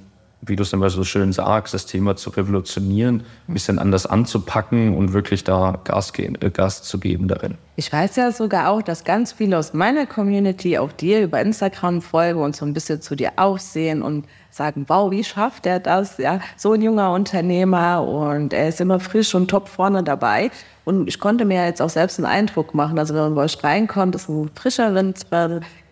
wie 0.45 0.55
du 0.55 0.63
es 0.63 0.73
immer 0.73 0.89
so 0.89 1.03
schön 1.03 1.31
sagst, 1.31 1.73
das 1.73 1.85
Thema 1.85 2.15
zu 2.15 2.29
revolutionieren, 2.29 3.23
ein 3.47 3.53
bisschen 3.53 3.79
anders 3.79 4.05
anzupacken 4.05 4.95
und 4.95 5.13
wirklich 5.13 5.43
da 5.43 5.79
Gas, 5.84 6.13
gehen, 6.13 6.38
äh, 6.41 6.49
Gas 6.49 6.84
zu 6.84 6.99
geben 6.99 7.27
darin. 7.27 7.56
Ich 7.75 7.91
weiß 7.91 8.15
ja 8.17 8.32
sogar 8.32 8.69
auch, 8.69 8.82
dass 8.82 9.03
ganz 9.03 9.32
viele 9.32 9.58
aus 9.58 9.73
meiner 9.73 10.06
Community 10.06 10.77
auch 10.77 10.91
dir 10.91 11.21
über 11.21 11.41
Instagram 11.41 12.01
folgen 12.01 12.41
und 12.41 12.56
so 12.56 12.65
ein 12.65 12.73
bisschen 12.73 13.01
zu 13.01 13.15
dir 13.15 13.34
aussehen 13.38 14.01
und 14.01 14.25
sagen, 14.53 14.85
wow, 14.87 15.09
wie 15.09 15.23
schafft 15.23 15.65
er 15.65 15.79
das? 15.79 16.19
Ja, 16.19 16.39
so 16.57 16.73
ein 16.73 16.81
junger 16.81 17.11
Unternehmer 17.11 18.07
und 18.07 18.53
er 18.53 18.69
ist 18.69 18.79
immer 18.79 18.99
frisch 18.99 19.33
und 19.33 19.49
top 19.49 19.67
vorne 19.67 20.03
dabei. 20.03 20.51
Und 20.85 21.07
ich 21.07 21.19
konnte 21.19 21.45
mir 21.45 21.65
jetzt 21.65 21.81
auch 21.81 21.89
selbst 21.89 22.19
einen 22.19 22.27
Eindruck 22.27 22.75
machen. 22.75 22.99
Also 22.99 23.15
wenn 23.15 23.21
man 23.21 23.35
bei 23.35 23.43
euch 23.43 23.63
reinkommt, 23.63 24.13
ist 24.15 24.29
ein 24.29 24.51
frischer 24.53 24.93
Wind, 24.93 25.25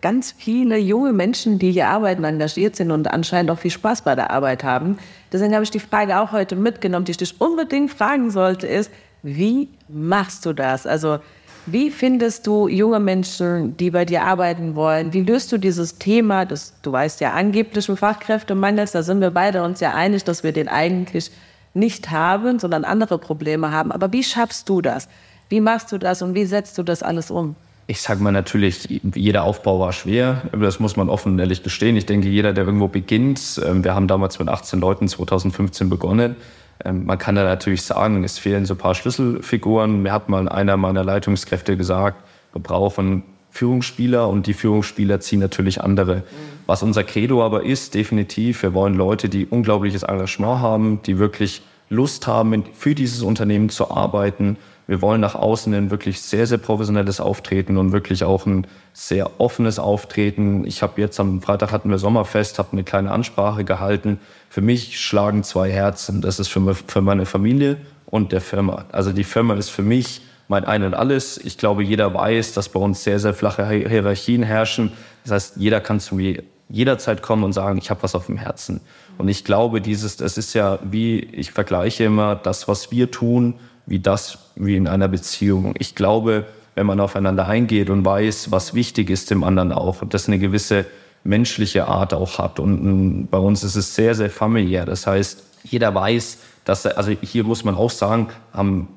ganz 0.00 0.32
viele 0.36 0.76
junge 0.76 1.12
Menschen, 1.12 1.58
die 1.58 1.72
hier 1.72 1.88
arbeiten, 1.88 2.22
engagiert 2.24 2.76
sind 2.76 2.90
und 2.92 3.08
anscheinend 3.08 3.50
auch 3.50 3.58
viel 3.58 3.70
Spaß 3.70 4.02
bei 4.02 4.14
der 4.14 4.30
Arbeit 4.30 4.62
haben. 4.62 4.98
Deswegen 5.32 5.54
habe 5.54 5.64
ich 5.64 5.70
die 5.70 5.80
Frage 5.80 6.20
auch 6.20 6.30
heute 6.30 6.54
mitgenommen, 6.54 7.04
die 7.04 7.12
ich 7.12 7.16
dich 7.16 7.40
unbedingt 7.40 7.90
fragen 7.90 8.30
sollte, 8.30 8.66
ist, 8.66 8.90
wie 9.24 9.68
machst 9.88 10.44
du 10.46 10.52
das? 10.52 10.86
Also 10.86 11.18
wie 11.66 11.90
findest 11.90 12.46
du 12.46 12.68
junge 12.68 12.98
Menschen, 12.98 13.76
die 13.76 13.90
bei 13.90 14.04
dir 14.04 14.24
arbeiten 14.24 14.74
wollen? 14.74 15.12
Wie 15.12 15.22
löst 15.22 15.52
du 15.52 15.58
dieses 15.58 15.98
Thema, 15.98 16.44
das 16.44 16.74
du 16.82 16.90
weißt 16.90 17.20
ja 17.20 17.32
angeblichen 17.32 17.96
Fachkräftemangels, 17.96 18.92
da 18.92 19.02
sind 19.02 19.20
wir 19.20 19.30
beide 19.30 19.62
uns 19.62 19.80
ja 19.80 19.94
einig, 19.94 20.24
dass 20.24 20.42
wir 20.42 20.52
den 20.52 20.68
eigentlich 20.68 21.30
nicht 21.74 22.10
haben, 22.10 22.58
sondern 22.58 22.84
andere 22.84 23.18
Probleme 23.18 23.70
haben. 23.70 23.92
Aber 23.92 24.12
wie 24.12 24.24
schaffst 24.24 24.68
du 24.68 24.80
das? 24.80 25.08
Wie 25.48 25.60
machst 25.60 25.92
du 25.92 25.98
das 25.98 26.22
und 26.22 26.34
wie 26.34 26.44
setzt 26.44 26.78
du 26.78 26.82
das 26.82 27.02
alles 27.02 27.30
um? 27.30 27.54
Ich 27.86 28.00
sage 28.00 28.22
mal 28.22 28.32
natürlich, 28.32 29.02
jeder 29.14 29.44
Aufbau 29.44 29.80
war 29.80 29.92
schwer. 29.92 30.42
Das 30.58 30.80
muss 30.80 30.96
man 30.96 31.08
offen 31.08 31.32
und 31.32 31.38
ehrlich 31.38 31.62
gestehen. 31.62 31.96
Ich 31.96 32.06
denke, 32.06 32.28
jeder, 32.28 32.52
der 32.52 32.64
irgendwo 32.64 32.88
beginnt, 32.88 33.60
ähm, 33.64 33.84
wir 33.84 33.94
haben 33.94 34.08
damals 34.08 34.38
mit 34.38 34.48
18 34.48 34.80
Leuten 34.80 35.08
2015 35.08 35.88
begonnen. 35.88 36.36
Ähm, 36.84 37.06
man 37.06 37.18
kann 37.18 37.34
da 37.34 37.44
natürlich 37.44 37.82
sagen, 37.82 38.24
es 38.24 38.38
fehlen 38.38 38.66
so 38.66 38.74
ein 38.74 38.78
paar 38.78 38.94
Schlüsselfiguren. 38.94 40.02
Mir 40.02 40.12
hat 40.12 40.28
mal 40.28 40.48
einer 40.48 40.76
meiner 40.76 41.04
Leitungskräfte 41.04 41.76
gesagt, 41.76 42.22
wir 42.52 42.62
brauchen 42.62 43.22
Führungsspieler 43.50 44.28
und 44.28 44.46
die 44.46 44.54
Führungsspieler 44.54 45.20
ziehen 45.20 45.40
natürlich 45.40 45.80
andere. 45.80 46.16
Mhm. 46.16 46.22
Was 46.66 46.82
unser 46.82 47.04
Credo 47.04 47.44
aber 47.44 47.64
ist, 47.64 47.94
definitiv, 47.94 48.62
wir 48.62 48.72
wollen 48.72 48.94
Leute, 48.94 49.28
die 49.28 49.46
unglaubliches 49.46 50.04
Engagement 50.04 50.60
haben, 50.60 51.00
die 51.04 51.18
wirklich 51.18 51.62
Lust 51.90 52.26
haben, 52.26 52.64
für 52.72 52.94
dieses 52.94 53.22
Unternehmen 53.22 53.68
zu 53.68 53.90
arbeiten. 53.90 54.56
Wir 54.86 55.00
wollen 55.00 55.20
nach 55.20 55.34
außen 55.34 55.72
ein 55.74 55.90
wirklich 55.90 56.20
sehr, 56.20 56.46
sehr 56.46 56.58
professionelles 56.58 57.20
Auftreten 57.20 57.76
und 57.76 57.92
wirklich 57.92 58.24
auch 58.24 58.46
ein 58.46 58.66
sehr 58.92 59.40
offenes 59.40 59.78
Auftreten. 59.78 60.66
Ich 60.66 60.82
habe 60.82 61.00
jetzt 61.00 61.18
am 61.20 61.40
Freitag 61.40 61.72
hatten 61.72 61.90
wir 61.90 61.98
Sommerfest, 61.98 62.58
habe 62.58 62.72
eine 62.72 62.84
kleine 62.84 63.10
Ansprache 63.10 63.64
gehalten. 63.64 64.18
Für 64.48 64.60
mich 64.60 65.00
schlagen 65.00 65.44
zwei 65.44 65.70
Herzen. 65.70 66.20
Das 66.20 66.38
ist 66.38 66.48
für, 66.48 66.74
für 66.74 67.00
meine 67.00 67.26
Familie 67.26 67.78
und 68.06 68.32
der 68.32 68.40
Firma. 68.40 68.84
Also 68.92 69.12
die 69.12 69.24
Firma 69.24 69.54
ist 69.54 69.70
für 69.70 69.82
mich 69.82 70.22
mein 70.48 70.64
Ein 70.64 70.82
und 70.82 70.94
Alles. 70.94 71.38
Ich 71.38 71.56
glaube, 71.56 71.82
jeder 71.82 72.12
weiß, 72.12 72.52
dass 72.52 72.68
bei 72.68 72.80
uns 72.80 73.04
sehr, 73.04 73.18
sehr 73.18 73.34
flache 73.34 73.66
Hierarchien 73.66 74.42
herrschen. 74.42 74.92
Das 75.24 75.32
heißt, 75.32 75.56
jeder 75.56 75.80
kann 75.80 76.00
zu 76.00 76.16
mir 76.16 76.42
jederzeit 76.68 77.22
kommen 77.22 77.44
und 77.44 77.52
sagen, 77.52 77.78
ich 77.78 77.90
habe 77.90 78.02
was 78.02 78.14
auf 78.14 78.26
dem 78.26 78.38
Herzen. 78.38 78.80
Und 79.18 79.28
ich 79.28 79.44
glaube, 79.44 79.80
dieses, 79.80 80.16
das 80.16 80.38
ist 80.38 80.54
ja 80.54 80.78
wie, 80.82 81.20
ich 81.20 81.52
vergleiche 81.52 82.04
immer 82.04 82.34
das, 82.34 82.66
was 82.66 82.90
wir 82.90 83.10
tun, 83.10 83.54
wie 83.86 83.98
das, 83.98 84.38
wie 84.54 84.76
in 84.76 84.86
einer 84.86 85.08
Beziehung. 85.08 85.74
Ich 85.78 85.94
glaube, 85.94 86.46
wenn 86.74 86.86
man 86.86 87.00
aufeinander 87.00 87.46
eingeht 87.46 87.90
und 87.90 88.04
weiß, 88.04 88.50
was 88.50 88.74
wichtig 88.74 89.10
ist 89.10 89.30
dem 89.30 89.44
anderen 89.44 89.72
auch 89.72 90.02
und 90.02 90.14
das 90.14 90.28
eine 90.28 90.38
gewisse 90.38 90.86
menschliche 91.24 91.86
Art 91.86 92.14
auch 92.14 92.38
hat. 92.38 92.58
Und 92.58 93.28
bei 93.30 93.38
uns 93.38 93.62
ist 93.62 93.76
es 93.76 93.94
sehr, 93.94 94.14
sehr 94.14 94.30
familiär. 94.30 94.84
Das 94.84 95.06
heißt, 95.06 95.42
jeder 95.64 95.94
weiß, 95.94 96.38
dass, 96.64 96.86
also 96.86 97.10
hier 97.20 97.44
muss 97.44 97.64
man 97.64 97.74
auch 97.74 97.90
sagen, 97.90 98.28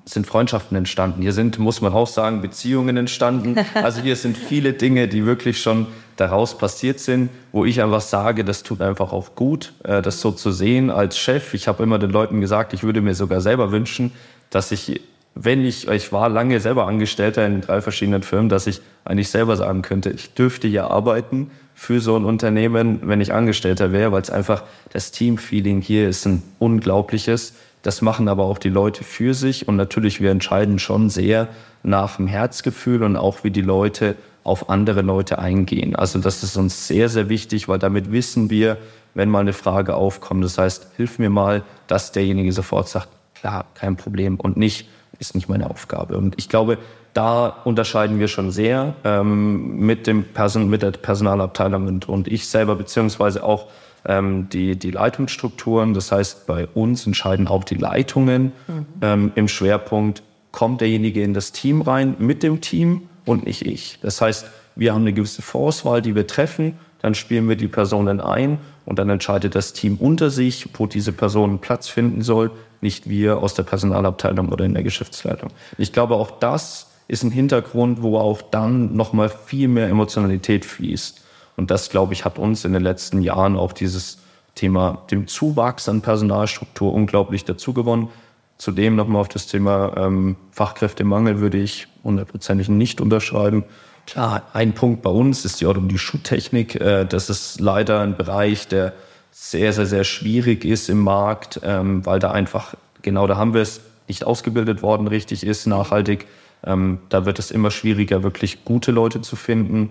sind 0.05 0.27
Freundschaften 0.27 0.77
entstanden. 0.77 1.21
Hier 1.21 1.33
sind, 1.33 1.57
muss 1.59 1.81
man 1.81 1.93
auch 1.93 2.07
sagen, 2.07 2.41
Beziehungen 2.41 2.95
entstanden. 2.97 3.55
Also 3.75 4.01
hier 4.01 4.15
sind 4.15 4.37
viele 4.37 4.73
Dinge, 4.73 5.07
die 5.07 5.25
wirklich 5.25 5.61
schon 5.61 5.87
daraus 6.15 6.57
passiert 6.57 6.99
sind, 6.99 7.29
wo 7.51 7.65
ich 7.65 7.81
einfach 7.81 8.01
sage, 8.01 8.45
das 8.45 8.63
tut 8.63 8.81
einfach 8.81 9.11
auch 9.11 9.35
gut, 9.35 9.73
äh, 9.83 10.01
das 10.01 10.21
so 10.21 10.31
zu 10.31 10.51
sehen 10.51 10.89
als 10.89 11.17
Chef. 11.17 11.53
Ich 11.53 11.67
habe 11.67 11.83
immer 11.83 11.99
den 11.99 12.09
Leuten 12.09 12.39
gesagt, 12.39 12.73
ich 12.73 12.83
würde 12.83 13.01
mir 13.01 13.15
sogar 13.15 13.41
selber 13.41 13.71
wünschen, 13.71 14.13
dass 14.49 14.71
ich, 14.71 15.01
wenn 15.35 15.65
ich, 15.65 15.87
ich 15.87 16.11
war 16.11 16.29
lange 16.29 16.59
selber 16.59 16.87
Angestellter 16.87 17.45
in 17.45 17.61
drei 17.61 17.81
verschiedenen 17.81 18.23
Firmen, 18.23 18.49
dass 18.49 18.67
ich 18.67 18.81
eigentlich 19.03 19.29
selber 19.29 19.57
sagen 19.57 19.81
könnte, 19.81 20.09
ich 20.09 20.33
dürfte 20.33 20.67
hier 20.67 20.89
arbeiten 20.89 21.51
für 21.73 21.99
so 21.99 22.15
ein 22.15 22.25
Unternehmen, 22.25 22.99
wenn 23.03 23.21
ich 23.21 23.33
Angestellter 23.33 23.91
wäre, 23.91 24.11
weil 24.11 24.21
es 24.21 24.29
einfach 24.29 24.63
das 24.91 25.11
Teamfeeling 25.11 25.81
hier 25.81 26.07
ist 26.07 26.25
ein 26.25 26.41
unglaubliches. 26.59 27.53
Das 27.81 28.01
machen 28.01 28.29
aber 28.29 28.45
auch 28.45 28.57
die 28.57 28.69
Leute 28.69 29.03
für 29.03 29.33
sich 29.33 29.67
und 29.67 29.75
natürlich 29.75 30.21
wir 30.21 30.31
entscheiden 30.31 30.79
schon 30.79 31.09
sehr 31.09 31.49
nach 31.83 32.15
dem 32.15 32.27
Herzgefühl 32.27 33.03
und 33.03 33.15
auch 33.15 33.43
wie 33.43 33.51
die 33.51 33.61
Leute 33.61 34.15
auf 34.43 34.69
andere 34.69 35.01
Leute 35.01 35.39
eingehen. 35.39 35.95
Also 35.95 36.19
das 36.19 36.43
ist 36.43 36.55
uns 36.55 36.87
sehr, 36.87 37.09
sehr 37.09 37.29
wichtig, 37.29 37.67
weil 37.67 37.79
damit 37.79 38.11
wissen 38.11 38.49
wir, 38.49 38.77
wenn 39.13 39.29
mal 39.29 39.39
eine 39.39 39.53
Frage 39.53 39.95
aufkommt, 39.95 40.43
das 40.43 40.57
heißt, 40.57 40.87
hilf 40.97 41.19
mir 41.19 41.29
mal, 41.29 41.63
dass 41.87 42.11
derjenige 42.11 42.51
sofort 42.51 42.87
sagt, 42.87 43.09
klar, 43.45 43.65
kein 43.75 43.95
Problem 43.95 44.39
und 44.39 44.57
nicht, 44.57 44.87
ist 45.19 45.35
nicht 45.35 45.47
meine 45.47 45.69
Aufgabe. 45.69 46.17
Und 46.17 46.33
ich 46.37 46.49
glaube, 46.49 46.79
da 47.13 47.47
unterscheiden 47.63 48.17
wir 48.17 48.27
schon 48.27 48.49
sehr 48.49 48.95
ähm, 49.03 49.77
mit, 49.77 50.07
dem 50.07 50.23
Person, 50.23 50.67
mit 50.67 50.81
der 50.81 50.91
Personalabteilung 50.91 51.87
und, 51.87 52.09
und 52.09 52.27
ich 52.27 52.47
selber, 52.47 52.75
beziehungsweise 52.75 53.43
auch 53.43 53.67
ähm, 54.05 54.49
die, 54.49 54.77
die 54.77 54.89
Leitungsstrukturen. 54.89 55.93
Das 55.93 56.11
heißt, 56.11 56.47
bei 56.47 56.65
uns 56.73 57.05
entscheiden 57.05 57.47
auch 57.47 57.63
die 57.63 57.75
Leitungen 57.75 58.51
mhm. 58.67 58.85
ähm, 59.01 59.31
im 59.35 59.47
Schwerpunkt, 59.47 60.23
kommt 60.51 60.81
derjenige 60.81 61.21
in 61.21 61.35
das 61.35 61.51
Team 61.51 61.83
rein 61.83 62.15
mit 62.17 62.41
dem 62.41 62.61
Team 62.61 63.03
und 63.25 63.45
nicht 63.45 63.63
ich. 63.63 63.99
Das 64.01 64.21
heißt, 64.21 64.47
wir 64.75 64.93
haben 64.93 65.01
eine 65.01 65.13
gewisse 65.13 65.43
Vorauswahl, 65.43 66.01
die 66.01 66.15
wir 66.15 66.25
treffen, 66.25 66.79
dann 66.99 67.13
spielen 67.13 67.47
wir 67.47 67.55
die 67.55 67.67
Personen 67.67 68.19
ein 68.21 68.57
und 68.85 68.99
dann 68.99 69.09
entscheidet 69.09 69.55
das 69.55 69.73
Team 69.73 69.97
unter 69.97 70.29
sich, 70.29 70.67
wo 70.73 70.85
diese 70.85 71.11
Person 71.11 71.59
Platz 71.59 71.87
finden 71.87 72.21
soll, 72.21 72.51
nicht 72.81 73.09
wir 73.09 73.39
aus 73.39 73.53
der 73.53 73.63
Personalabteilung 73.63 74.49
oder 74.49 74.65
in 74.65 74.73
der 74.73 74.83
Geschäftsleitung. 74.83 75.49
Ich 75.77 75.91
glaube, 75.91 76.15
auch 76.15 76.31
das 76.31 76.87
ist 77.07 77.23
ein 77.23 77.31
Hintergrund, 77.31 78.01
wo 78.01 78.17
auch 78.17 78.41
dann 78.41 78.95
nochmal 78.95 79.29
viel 79.29 79.67
mehr 79.67 79.89
Emotionalität 79.89 80.65
fließt. 80.65 81.21
Und 81.57 81.71
das, 81.71 81.89
glaube 81.89 82.13
ich, 82.13 82.25
hat 82.25 82.37
uns 82.37 82.65
in 82.65 82.73
den 82.73 82.83
letzten 82.83 83.21
Jahren 83.21 83.55
auf 83.55 83.73
dieses 83.73 84.19
Thema 84.55 85.03
dem 85.11 85.27
Zuwachs 85.27 85.89
an 85.89 86.01
Personalstruktur 86.01 86.93
unglaublich 86.93 87.45
dazu 87.45 87.73
gewonnen. 87.73 88.09
Zudem 88.57 88.95
nochmal 88.95 89.21
auf 89.21 89.29
das 89.29 89.47
Thema 89.47 89.95
ähm, 89.97 90.37
Fachkräftemangel 90.51 91.39
würde 91.39 91.57
ich 91.57 91.87
hundertprozentig 92.03 92.69
nicht 92.69 93.01
unterschreiben. 93.01 93.65
Klar, 94.05 94.43
ein 94.53 94.73
Punkt 94.73 95.01
bei 95.01 95.09
uns 95.09 95.45
ist 95.45 95.61
die, 95.61 95.73
die 95.73 95.97
Schuttechnik. 95.97 96.75
Äh, 96.75 97.05
das 97.05 97.29
ist 97.29 97.59
leider 97.59 98.01
ein 98.01 98.15
Bereich, 98.15 98.67
der 98.67 98.93
sehr, 99.31 99.73
sehr, 99.73 99.85
sehr 99.85 100.03
schwierig 100.03 100.63
ist 100.63 100.89
im 100.89 100.99
Markt, 101.01 101.59
ähm, 101.63 102.05
weil 102.05 102.19
da 102.19 102.31
einfach, 102.31 102.75
genau 103.01 103.27
da 103.27 103.35
haben 103.35 103.53
wir 103.53 103.61
es, 103.61 103.81
nicht 104.07 104.23
ausgebildet 104.23 104.83
worden 104.83 105.07
richtig 105.07 105.45
ist, 105.45 105.65
nachhaltig. 105.65 106.27
Ähm, 106.63 106.99
da 107.09 107.25
wird 107.25 107.39
es 107.39 107.51
immer 107.51 107.71
schwieriger, 107.71 108.23
wirklich 108.23 108.63
gute 108.63 108.91
Leute 108.91 109.21
zu 109.21 109.35
finden. 109.35 109.89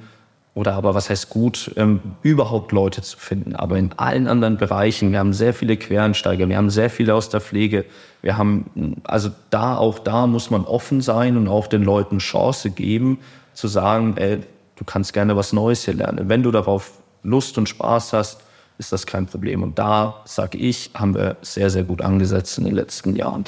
Oder 0.55 0.75
aber, 0.75 0.95
was 0.95 1.11
heißt 1.11 1.31
gut, 1.31 1.73
ähm, 1.77 2.01
überhaupt 2.23 2.71
Leute 2.71 3.03
zu 3.03 3.19
finden. 3.19 3.57
Aber 3.57 3.77
in 3.77 3.91
allen 3.97 4.29
anderen 4.29 4.57
Bereichen, 4.57 5.11
wir 5.11 5.19
haben 5.19 5.33
sehr 5.33 5.53
viele 5.53 5.77
Quereinsteiger, 5.77 6.49
wir 6.49 6.57
haben 6.57 6.71
sehr 6.71 6.91
viele 6.91 7.15
aus 7.15 7.29
der 7.29 7.41
Pflege. 7.41 7.85
Wir 8.23 8.39
haben, 8.39 9.01
also 9.03 9.31
da, 9.51 9.77
auch 9.77 9.99
da 9.99 10.29
muss 10.29 10.51
man 10.51 10.65
offen 10.65 11.01
sein 11.01 11.37
und 11.37 11.49
auch 11.49 11.67
den 11.67 11.83
Leuten 11.83 12.19
Chance 12.19 12.71
geben, 12.71 13.19
zu 13.55 13.69
sagen, 13.69 14.17
ey, 14.17 14.41
du 14.77 14.85
kannst 14.85 15.13
gerne 15.13 15.37
was 15.37 15.53
Neues 15.53 15.85
hier 15.85 15.95
lernen. 15.95 16.29
Wenn 16.29 16.43
du 16.43 16.51
darauf 16.51 16.93
Lust 17.23 17.57
und 17.59 17.69
Spaß 17.69 18.13
hast, 18.13 18.41
ist 18.79 18.93
das 18.93 19.07
kein 19.07 19.27
Problem. 19.27 19.63
Und 19.63 19.79
da, 19.79 20.23
sage 20.25 20.59
ich, 20.59 20.91
haben 20.95 21.15
wir 21.15 21.37
sehr, 21.43 21.71
sehr 21.71 21.85
gut 21.85 22.03
angesetzt 22.03 22.59
in 22.59 22.65
den 22.65 22.75
letzten 22.75 23.15
Jahren. 23.17 23.45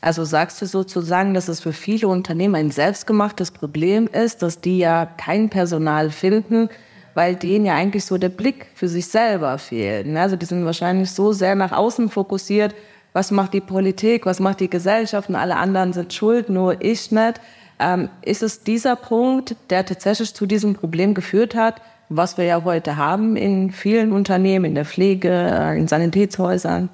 Also 0.00 0.24
sagst 0.24 0.60
du 0.60 0.66
sozusagen, 0.66 1.34
dass 1.34 1.48
es 1.48 1.60
für 1.60 1.72
viele 1.72 2.08
Unternehmen 2.08 2.54
ein 2.54 2.70
selbstgemachtes 2.70 3.50
Problem 3.50 4.06
ist, 4.06 4.42
dass 4.42 4.60
die 4.60 4.78
ja 4.78 5.06
kein 5.06 5.48
Personal 5.48 6.10
finden, 6.10 6.68
weil 7.14 7.34
denen 7.34 7.64
ja 7.64 7.74
eigentlich 7.74 8.04
so 8.04 8.18
der 8.18 8.28
Blick 8.28 8.66
für 8.74 8.88
sich 8.88 9.06
selber 9.08 9.56
fehlt. 9.58 10.06
Ne? 10.06 10.20
Also 10.20 10.36
die 10.36 10.46
sind 10.46 10.64
wahrscheinlich 10.64 11.10
so 11.10 11.32
sehr 11.32 11.54
nach 11.54 11.72
außen 11.72 12.10
fokussiert, 12.10 12.74
was 13.14 13.30
macht 13.30 13.54
die 13.54 13.62
Politik, 13.62 14.26
was 14.26 14.38
macht 14.38 14.60
die 14.60 14.68
Gesellschaft 14.68 15.30
und 15.30 15.36
alle 15.36 15.56
anderen 15.56 15.94
sind 15.94 16.12
schuld, 16.12 16.50
nur 16.50 16.80
ich 16.82 17.10
nicht. 17.10 17.40
Ähm, 17.78 18.08
ist 18.22 18.42
es 18.42 18.62
dieser 18.62 18.96
Punkt, 18.96 19.56
der 19.70 19.84
tatsächlich 19.84 20.34
zu 20.34 20.46
diesem 20.46 20.74
Problem 20.74 21.14
geführt 21.14 21.54
hat, 21.54 21.80
was 22.08 22.38
wir 22.38 22.44
ja 22.44 22.64
heute 22.64 22.96
haben 22.96 23.36
in 23.36 23.70
vielen 23.70 24.12
Unternehmen, 24.12 24.64
in 24.64 24.74
der 24.74 24.84
Pflege, 24.84 25.30
äh, 25.30 25.78
in 25.78 25.88
Sanitätshäusern? 25.88 26.88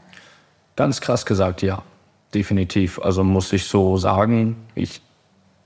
Ganz 0.75 1.01
krass 1.01 1.27
gesagt, 1.27 1.63
ja 1.63 1.83
definitiv. 2.35 2.99
Also 3.01 3.25
muss 3.25 3.53
ich 3.53 3.65
so 3.65 3.97
sagen, 3.97 4.57
ich, 4.75 5.01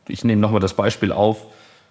ich 0.09 0.25
nehme 0.25 0.41
nochmal 0.41 0.61
das 0.61 0.75
Beispiel 0.75 1.13
auf. 1.13 1.47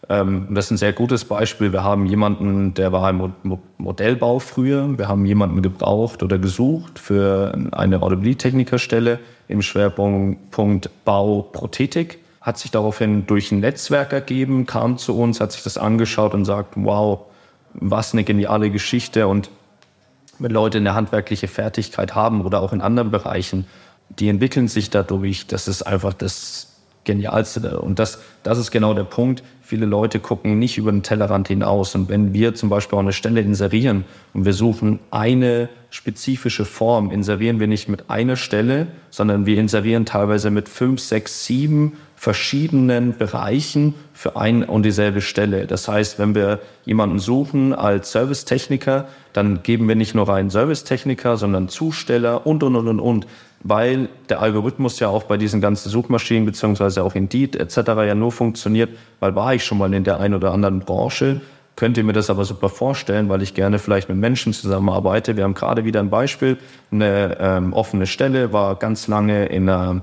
Ähm, 0.10 0.48
das 0.52 0.66
ist 0.66 0.72
ein 0.72 0.78
sehr 0.78 0.94
gutes 0.94 1.26
Beispiel. 1.26 1.72
Wir 1.72 1.84
haben 1.84 2.06
jemanden, 2.06 2.74
der 2.74 2.92
war 2.92 3.10
im 3.10 3.34
Modellbau 3.78 4.40
früher. 4.40 4.98
Wir 4.98 5.08
haben 5.08 5.26
jemanden 5.26 5.62
gebraucht 5.62 6.24
oder 6.24 6.38
gesucht 6.38 7.00
für 7.00 7.58
eine 7.72 8.02
Audibilitätechnikerstelle 8.02 9.20
im 9.48 9.62
Schwerpunkt 9.62 10.90
Bau 11.06 11.42
Prothetik. 11.42 12.20
Hat 12.46 12.60
sich 12.60 12.70
daraufhin 12.70 13.26
durch 13.26 13.52
ein 13.52 13.60
Netzwerk 13.60 14.14
ergeben, 14.14 14.68
kam 14.68 15.00
zu 15.00 15.18
uns, 15.18 15.42
hat 15.42 15.52
sich 15.52 15.64
das 15.64 15.80
angeschaut 15.80 16.36
und 16.36 16.46
sagt, 16.46 16.76
wow, 16.76 17.22
was 17.74 18.14
eine 18.14 18.24
geniale 18.24 18.70
Geschichte. 18.70 19.28
Und 19.28 19.50
wenn 20.38 20.52
Leute 20.52 20.78
eine 20.78 20.94
handwerkliche 20.94 21.48
Fertigkeit 21.48 22.14
haben 22.14 22.46
oder 22.46 22.62
auch 22.62 22.72
in 22.72 22.82
anderen 22.82 23.10
Bereichen, 23.10 23.66
die 24.10 24.30
entwickeln 24.30 24.68
sich 24.68 24.92
dadurch. 24.92 25.48
Das 25.48 25.68
ist 25.68 25.82
einfach 25.82 26.14
das 26.14 26.68
Genialste. 27.06 27.80
Und 27.80 28.00
das, 28.00 28.20
das 28.44 28.58
ist 28.58 28.72
genau 28.72 28.94
der 28.94 29.04
Punkt. 29.06 29.44
Viele 29.62 29.86
Leute 29.86 30.20
gucken 30.20 30.60
nicht 30.60 30.78
über 30.78 30.92
den 30.92 31.04
Tellerrand 31.04 31.48
hinaus. 31.48 31.96
Und 31.96 32.10
wenn 32.10 32.34
wir 32.34 32.54
zum 32.54 32.70
Beispiel 32.70 32.98
auch 32.98 33.02
eine 33.02 33.14
Stelle 33.14 33.42
inserieren 33.42 34.06
und 34.34 34.46
wir 34.46 34.54
suchen 34.54 35.00
eine 35.12 35.70
spezifische 35.90 36.66
Form, 36.66 37.12
inserieren 37.12 37.60
wir 37.60 37.68
nicht 37.68 37.90
mit 37.90 38.10
einer 38.10 38.36
Stelle, 38.36 38.88
sondern 39.10 39.46
wir 39.46 39.58
inserieren 39.58 40.06
teilweise 40.06 40.52
mit 40.52 40.68
fünf, 40.70 41.00
sechs, 41.00 41.46
sieben 41.46 41.94
verschiedenen 42.26 43.16
Bereichen 43.16 43.94
für 44.12 44.36
ein 44.36 44.64
und 44.64 44.82
dieselbe 44.82 45.22
Stelle. 45.22 45.68
Das 45.68 45.88
heißt, 45.88 46.18
wenn 46.18 46.34
wir 46.34 46.60
jemanden 46.84 47.20
suchen 47.20 47.72
als 47.72 48.12
Servicetechniker, 48.14 49.06
dann 49.32 49.62
geben 49.62 49.88
wir 49.88 49.96
nicht 49.96 50.16
nur 50.16 50.28
einen 50.28 50.50
Servicetechniker, 50.50 51.38
sondern 51.38 51.70
Zusteller 51.70 52.48
und, 52.48 52.64
und, 52.64 52.76
und, 52.78 52.88
und, 52.88 53.00
und 53.00 53.28
weil 53.60 54.10
der 54.28 54.42
Algorithmus 54.42 55.00
ja 55.00 55.08
auch 55.08 55.22
bei 55.26 55.38
diesen 55.38 55.62
ganzen 55.62 55.90
Suchmaschinen 55.90 56.48
beziehungsweise 56.48 57.04
auch 57.04 57.14
Indeed 57.14 57.56
etc. 57.58 57.78
ja 58.08 58.16
nur 58.16 58.32
funktioniert, 58.32 58.90
weil 59.20 59.36
war 59.36 59.54
ich 59.54 59.64
schon 59.64 59.78
mal 59.78 59.94
in 59.94 60.04
der 60.04 60.20
einen 60.20 60.34
oder 60.34 60.52
anderen 60.52 60.80
Branche, 60.80 61.42
könnt 61.76 61.96
ihr 61.96 62.04
mir 62.04 62.14
das 62.14 62.32
aber 62.32 62.44
super 62.44 62.70
vorstellen, 62.70 63.30
weil 63.30 63.44
ich 63.44 63.54
gerne 63.54 63.78
vielleicht 63.78 64.10
mit 64.10 64.18
Menschen 64.18 64.52
zusammenarbeite. 64.52 65.38
Wir 65.38 65.44
haben 65.44 65.54
gerade 65.54 65.86
wieder 65.86 66.00
ein 66.00 66.10
Beispiel, 66.10 66.58
eine 66.92 67.38
ähm, 67.40 67.74
offene 67.74 68.08
Stelle, 68.08 68.52
war 68.52 68.78
ganz 68.78 69.08
lange 69.08 69.46
in, 69.46 69.70
einer, 69.70 69.92
in 69.92 70.02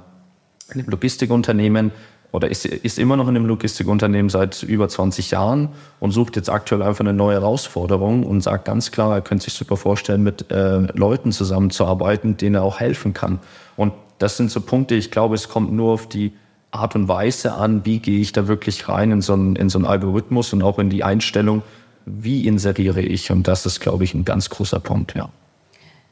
einem 0.74 0.86
Logistikunternehmen, 0.86 1.92
oder 2.32 2.50
ist, 2.50 2.64
ist 2.64 2.98
immer 2.98 3.16
noch 3.16 3.28
in 3.28 3.36
einem 3.36 3.46
Logistikunternehmen 3.46 4.30
seit 4.30 4.62
über 4.62 4.88
20 4.88 5.30
Jahren 5.30 5.68
und 6.00 6.12
sucht 6.12 6.36
jetzt 6.36 6.48
aktuell 6.48 6.82
einfach 6.82 7.00
eine 7.00 7.12
neue 7.12 7.34
Herausforderung 7.34 8.24
und 8.24 8.40
sagt 8.40 8.64
ganz 8.64 8.90
klar, 8.90 9.14
er 9.14 9.20
könnte 9.20 9.44
sich 9.44 9.54
super 9.54 9.76
vorstellen, 9.76 10.22
mit 10.22 10.50
äh, 10.50 10.78
Leuten 10.94 11.30
zusammenzuarbeiten, 11.30 12.38
denen 12.38 12.56
er 12.56 12.62
auch 12.62 12.80
helfen 12.80 13.12
kann. 13.12 13.38
Und 13.76 13.92
das 14.18 14.38
sind 14.38 14.50
so 14.50 14.62
Punkte, 14.62 14.94
ich 14.94 15.10
glaube, 15.10 15.34
es 15.34 15.48
kommt 15.50 15.72
nur 15.72 15.92
auf 15.92 16.08
die 16.08 16.32
Art 16.70 16.94
und 16.94 17.06
Weise 17.06 17.52
an, 17.52 17.84
wie 17.84 17.98
gehe 17.98 18.18
ich 18.18 18.32
da 18.32 18.48
wirklich 18.48 18.88
rein 18.88 19.10
in 19.10 19.20
so 19.20 19.34
einen, 19.34 19.56
in 19.56 19.68
so 19.68 19.78
einen 19.78 19.84
Algorithmus 19.84 20.54
und 20.54 20.62
auch 20.62 20.78
in 20.78 20.88
die 20.88 21.04
Einstellung, 21.04 21.62
wie 22.06 22.46
inseriere 22.46 23.02
ich. 23.02 23.30
Und 23.30 23.46
das 23.46 23.66
ist, 23.66 23.80
glaube 23.80 24.04
ich, 24.04 24.14
ein 24.14 24.24
ganz 24.24 24.48
großer 24.48 24.80
Punkt, 24.80 25.14
ja. 25.14 25.28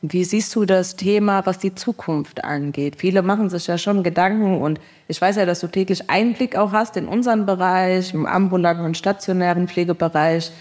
Wie 0.03 0.25
siehst 0.25 0.55
du 0.57 0.65
das 0.65 0.97
Thema, 0.97 1.45
was 1.45 1.59
die 1.59 1.75
Zukunft 1.75 2.43
angeht? 2.43 2.97
Viele 2.97 3.21
machen 3.21 3.51
sich 3.51 3.67
ja 3.67 3.77
schon 3.77 4.03
Gedanken 4.03 4.63
und 4.63 4.81
ich 5.09 5.21
weiß 5.21 5.37
ja, 5.37 5.45
dass 5.45 5.61
du 5.61 5.67
täglich 5.67 6.09
Einblick 6.09 6.57
auch 6.57 6.73
hast 6.73 6.97
in 6.97 7.07
unseren 7.07 7.45
Bereich, 7.45 8.15
im 8.15 8.25
ambulanten 8.25 8.87
und 8.87 8.97
stationären 8.97 9.69
Pflegebereich. 9.69 10.53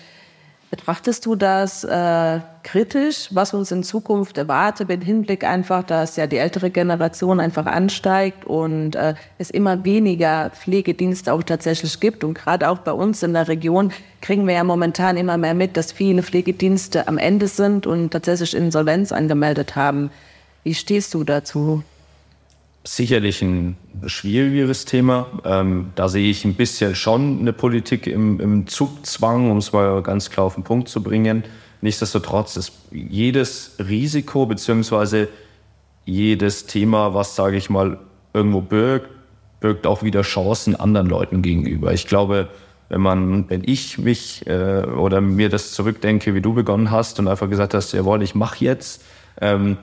Betrachtest 0.69 1.25
du 1.25 1.35
das 1.35 1.83
äh, 1.83 2.39
kritisch, 2.61 3.29
was 3.31 3.55
uns 3.55 3.71
in 3.71 3.81
Zukunft 3.81 4.37
erwartet, 4.37 4.87
mit 4.87 5.03
Hinblick 5.03 5.43
einfach, 5.43 5.81
dass 5.81 6.15
ja 6.15 6.27
die 6.27 6.37
ältere 6.37 6.69
Generation 6.69 7.39
einfach 7.39 7.65
ansteigt 7.65 8.45
und 8.45 8.95
äh, 8.95 9.15
es 9.39 9.49
immer 9.49 9.83
weniger 9.83 10.51
Pflegedienste 10.51 11.33
auch 11.33 11.41
tatsächlich 11.41 11.99
gibt. 11.99 12.23
Und 12.23 12.35
gerade 12.35 12.69
auch 12.69 12.77
bei 12.79 12.91
uns 12.91 13.23
in 13.23 13.33
der 13.33 13.47
Region 13.47 13.91
kriegen 14.21 14.45
wir 14.45 14.53
ja 14.53 14.63
momentan 14.63 15.17
immer 15.17 15.37
mehr 15.37 15.55
mit, 15.55 15.75
dass 15.75 15.91
viele 15.91 16.21
Pflegedienste 16.21 17.07
am 17.07 17.17
Ende 17.17 17.47
sind 17.47 17.87
und 17.87 18.11
tatsächlich 18.11 18.55
Insolvenz 18.55 19.11
angemeldet 19.11 19.75
haben. 19.75 20.11
Wie 20.63 20.75
stehst 20.75 21.15
du 21.15 21.23
dazu? 21.23 21.83
Sicherlich 22.83 23.41
ein 23.41 23.77
schwierigeres 24.05 24.85
Thema. 24.85 25.27
Ähm, 25.43 25.91
da 25.95 26.09
sehe 26.09 26.29
ich 26.29 26.45
ein 26.45 26.55
bisschen 26.55 26.95
schon 26.95 27.39
eine 27.39 27.53
Politik 27.53 28.07
im, 28.07 28.39
im 28.39 28.67
Zugzwang, 28.67 29.51
um 29.51 29.57
es 29.57 29.73
mal 29.73 30.01
ganz 30.01 30.29
klar 30.29 30.45
auf 30.45 30.55
den 30.55 30.63
Punkt 30.63 30.87
zu 30.87 31.03
bringen. 31.03 31.43
Nichtsdestotrotz 31.81 32.57
ist 32.57 32.73
jedes 32.91 33.75
Risiko 33.79 34.45
bzw. 34.45 35.27
jedes 36.05 36.65
Thema, 36.65 37.13
was, 37.13 37.35
sage 37.35 37.57
ich 37.57 37.69
mal, 37.69 37.99
irgendwo 38.33 38.61
birgt, 38.61 39.09
birgt 39.59 39.87
auch 39.87 40.03
wieder 40.03 40.21
Chancen 40.21 40.75
anderen 40.75 41.07
Leuten 41.07 41.41
gegenüber. 41.41 41.93
Ich 41.93 42.07
glaube, 42.07 42.49
wenn 42.89 43.01
man, 43.01 43.49
wenn 43.49 43.63
ich 43.65 43.97
mich 43.97 44.45
äh, 44.47 44.83
oder 44.83 45.21
mir 45.21 45.49
das 45.49 45.73
zurückdenke, 45.73 46.33
wie 46.33 46.41
du 46.41 46.53
begonnen 46.53 46.91
hast 46.91 47.19
und 47.19 47.27
einfach 47.27 47.49
gesagt 47.49 47.73
hast, 47.73 47.93
jawohl, 47.93 48.23
ich 48.23 48.35
mache 48.35 48.65
jetzt, 48.65 49.03
ähm, 49.41 49.77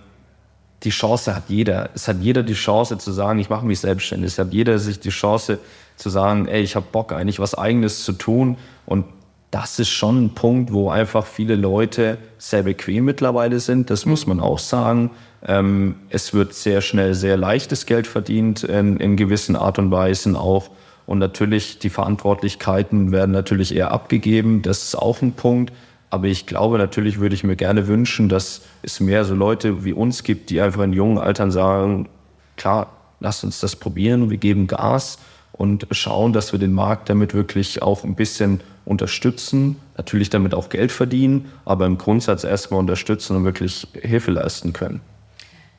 die 0.83 0.91
Chance 0.91 1.35
hat 1.35 1.45
jeder. 1.49 1.91
Es 1.95 2.07
hat 2.09 2.19
jeder 2.21 2.43
die 2.43 2.55
Chance 2.55 2.99
zu 2.99 3.13
sagen, 3.13 3.39
ich 3.39 3.49
mache 3.49 3.65
mich 3.65 3.81
selbstständig. 3.81 4.33
Es 4.33 4.39
hat 4.39 4.53
jeder 4.53 4.79
sich 4.79 5.01
die 5.01 5.11
Chance 5.11 5.59
zu 5.97 6.11
sagen, 6.11 6.47
ey, 6.49 6.63
ich 6.63 6.77
habe 6.77 6.87
Bock 6.93 7.13
eigentlich 7.13 7.41
was 7.41 7.55
eigenes 7.55 8.05
zu 8.05 8.13
tun. 8.13 8.57
Und 8.85 9.07
das 9.51 9.79
ist 9.79 9.89
schon 9.89 10.25
ein 10.25 10.35
Punkt, 10.35 10.73
wo 10.73 10.91
einfach 10.91 11.25
viele 11.25 11.57
Leute 11.57 12.19
sehr 12.37 12.65
bequem 12.65 13.05
mittlerweile 13.05 13.59
sind. 13.61 13.91
Das 13.91 14.05
muss 14.05 14.27
man 14.27 14.41
auch 14.41 14.59
sagen. 14.59 15.11
Ähm, 15.47 15.97
es 16.11 16.35
wird 16.35 16.53
sehr 16.53 16.81
schnell 16.83 17.15
sehr 17.15 17.37
leichtes 17.37 17.87
Geld 17.87 18.07
verdient 18.07 18.65
in, 18.65 18.99
in 18.99 19.17
gewissen 19.17 19.57
Art 19.57 19.79
und 19.79 19.91
Weisen 19.91 20.37
auch. 20.37 20.71
Und 21.07 21.19
natürlich 21.19 21.79
die 21.79 21.89
Verantwortlichkeiten 21.89 23.13
werden 23.13 23.31
natürlich 23.31 23.75
eher 23.75 23.93
abgegeben. 23.93 24.63
Das 24.63 24.83
ist 24.83 24.97
auch 24.97 25.23
ein 25.23 25.33
Punkt. 25.33 25.73
Aber 26.11 26.27
ich 26.27 26.47
glaube, 26.47 26.79
natürlich 26.79 27.19
würde 27.19 27.35
ich 27.35 27.45
mir 27.45 27.57
gerne 27.57 27.89
wünschen, 27.89 28.29
dass 28.29 28.63
es 28.83 29.01
mehr 29.01 29.25
so 29.25 29.35
Leute 29.35 29.85
wie 29.85 29.93
uns 29.93 30.23
gibt, 30.23 30.51
die 30.51 30.61
einfach 30.61 30.83
in 30.83 30.93
jungen 30.93 31.19
Altern 31.19 31.51
sagen, 31.51 32.09
klar, 32.57 32.89
lasst 33.21 33.45
uns 33.45 33.61
das 33.61 33.77
probieren, 33.77 34.31
wir 34.31 34.39
geben 34.39 34.67
Gas 34.67 35.19
und 35.53 35.87
schauen, 35.91 36.33
dass 36.33 36.53
wir 36.53 36.59
den 36.59 36.73
Markt 36.73 37.09
damit 37.09 37.35
wirklich 37.35 37.83
auch 37.83 38.05
ein 38.05 38.15
bisschen 38.15 38.61
unterstützen, 38.85 39.77
natürlich 39.97 40.31
damit 40.31 40.55
auch 40.55 40.69
Geld 40.69 40.93
verdienen, 40.93 41.51
aber 41.65 41.87
im 41.87 41.99
Grundsatz 41.99 42.45
erstmal 42.45 42.81
unterstützen 42.81 43.37
und 43.37 43.45
wirklich 43.45 43.87
Hilfe 44.01 44.31
leisten 44.31 44.73
können. 44.73 45.01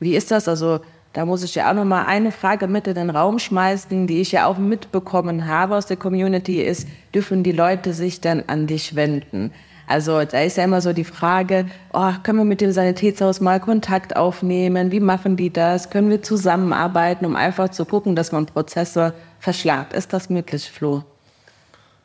Wie 0.00 0.14
ist 0.14 0.30
das? 0.30 0.46
Also 0.46 0.80
da 1.12 1.24
muss 1.24 1.42
ich 1.42 1.54
ja 1.54 1.70
auch 1.70 1.74
noch 1.74 1.84
mal 1.84 2.04
eine 2.04 2.32
Frage 2.32 2.66
mit 2.68 2.86
in 2.86 2.94
den 2.94 3.10
Raum 3.10 3.38
schmeißen, 3.38 4.06
die 4.06 4.20
ich 4.20 4.32
ja 4.32 4.46
auch 4.46 4.58
mitbekommen 4.58 5.46
habe 5.46 5.76
aus 5.76 5.86
der 5.86 5.96
Community, 5.96 6.60
ist, 6.60 6.86
dürfen 7.14 7.42
die 7.42 7.52
Leute 7.52 7.94
sich 7.94 8.20
dann 8.20 8.44
an 8.46 8.66
dich 8.66 8.94
wenden? 8.94 9.52
Also 9.88 10.22
da 10.24 10.42
ist 10.42 10.58
ja 10.58 10.64
immer 10.64 10.82
so 10.82 10.92
die 10.92 11.04
Frage, 11.04 11.66
oh, 11.94 12.12
können 12.22 12.38
wir 12.38 12.44
mit 12.44 12.60
dem 12.60 12.72
Sanitätshaus 12.72 13.40
mal 13.40 13.58
Kontakt 13.58 14.16
aufnehmen? 14.16 14.92
Wie 14.92 15.00
machen 15.00 15.36
die 15.36 15.50
das? 15.50 15.88
Können 15.88 16.10
wir 16.10 16.22
zusammenarbeiten, 16.22 17.24
um 17.24 17.34
einfach 17.34 17.70
zu 17.70 17.86
gucken, 17.86 18.14
dass 18.14 18.30
man 18.30 18.44
Prozesse 18.44 19.14
verschlagt? 19.40 19.94
Ist 19.94 20.12
das 20.12 20.28
möglich, 20.28 20.70
Flo? 20.70 21.04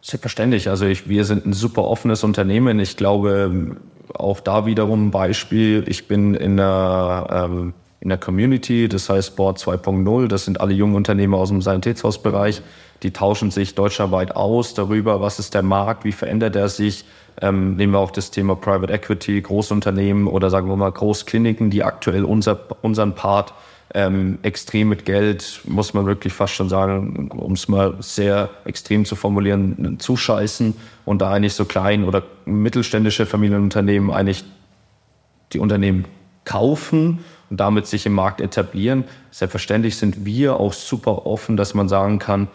Selbstverständlich. 0.02 0.70
Also 0.70 0.86
ich, 0.86 1.10
wir 1.10 1.26
sind 1.26 1.46
ein 1.46 1.52
super 1.52 1.84
offenes 1.84 2.24
Unternehmen. 2.24 2.80
Ich 2.80 2.96
glaube, 2.96 3.76
auch 4.14 4.40
da 4.40 4.66
wiederum 4.66 5.08
ein 5.08 5.12
Beispiel. 5.12 5.84
Ich 5.88 6.08
bin 6.08 6.36
in 6.36 6.56
der, 6.56 7.28
ähm, 7.50 7.74
in 8.00 8.10
der 8.10 8.18
Community, 8.18 8.88
das 8.88 9.10
heißt 9.10 9.36
Board 9.36 9.60
2.0. 9.60 10.28
Das 10.28 10.46
sind 10.46 10.62
alle 10.62 10.74
jungen 10.74 10.96
Unternehmer 10.96 11.38
aus 11.38 11.50
dem 11.50 11.62
Sanitätshausbereich. 11.62 12.62
Die 13.02 13.12
tauschen 13.12 13.52
sich 13.52 13.76
deutschlandweit 13.76 14.36
aus 14.36 14.74
darüber, 14.74 15.20
was 15.20 15.40
ist 15.40 15.54
der 15.54 15.64
Markt, 15.64 16.06
wie 16.06 16.14
verändert 16.14 16.56
er 16.56 16.70
sich, 16.70 17.04
ähm, 17.42 17.76
nehmen 17.76 17.94
wir 17.94 18.00
auch 18.00 18.12
das 18.12 18.32
Thema 18.32 18.56
Private 18.56 18.92
Equity, 18.94 19.42
Großunternehmen 19.42 20.28
oder 20.28 20.50
sagen 20.50 20.68
wir 20.68 20.76
mal 20.76 20.92
Großkliniken, 20.92 21.70
die 21.70 21.84
aktuell 21.84 22.24
unser, 22.24 22.60
unseren 22.82 23.16
Part 23.16 23.54
ähm, 23.94 24.40
extrem 24.42 24.90
mit 24.90 25.06
Geld, 25.06 25.62
muss 25.66 25.94
man 25.94 26.06
wirklich 26.06 26.34
fast 26.34 26.54
schon 26.54 26.70
sagen, 26.70 27.30
um 27.30 27.54
es 27.54 27.68
mal 27.68 27.96
sehr 28.00 28.50
extrem 28.66 29.06
zu 29.06 29.16
formulieren, 29.16 29.98
zuscheißen 30.00 30.74
und 31.06 31.22
da 31.22 31.32
eigentlich 31.32 31.54
so 31.54 31.66
klein 31.66 32.04
oder 32.04 32.24
mittelständische 32.46 33.26
Familienunternehmen 33.26 34.10
eigentlich 34.12 34.44
die 35.54 35.60
Unternehmen 35.60 36.06
kaufen 36.46 37.20
und 37.50 37.60
damit 37.60 37.86
sich 37.86 38.06
im 38.06 38.14
Markt 38.14 38.42
etablieren. 38.42 39.04
Selbstverständlich 39.32 39.98
sind 39.98 40.26
wir 40.26 40.60
auch 40.60 40.74
super 40.74 41.28
offen, 41.28 41.56
dass 41.56 41.74
man 41.74 41.88
sagen 41.88 42.20
kann, 42.20 42.48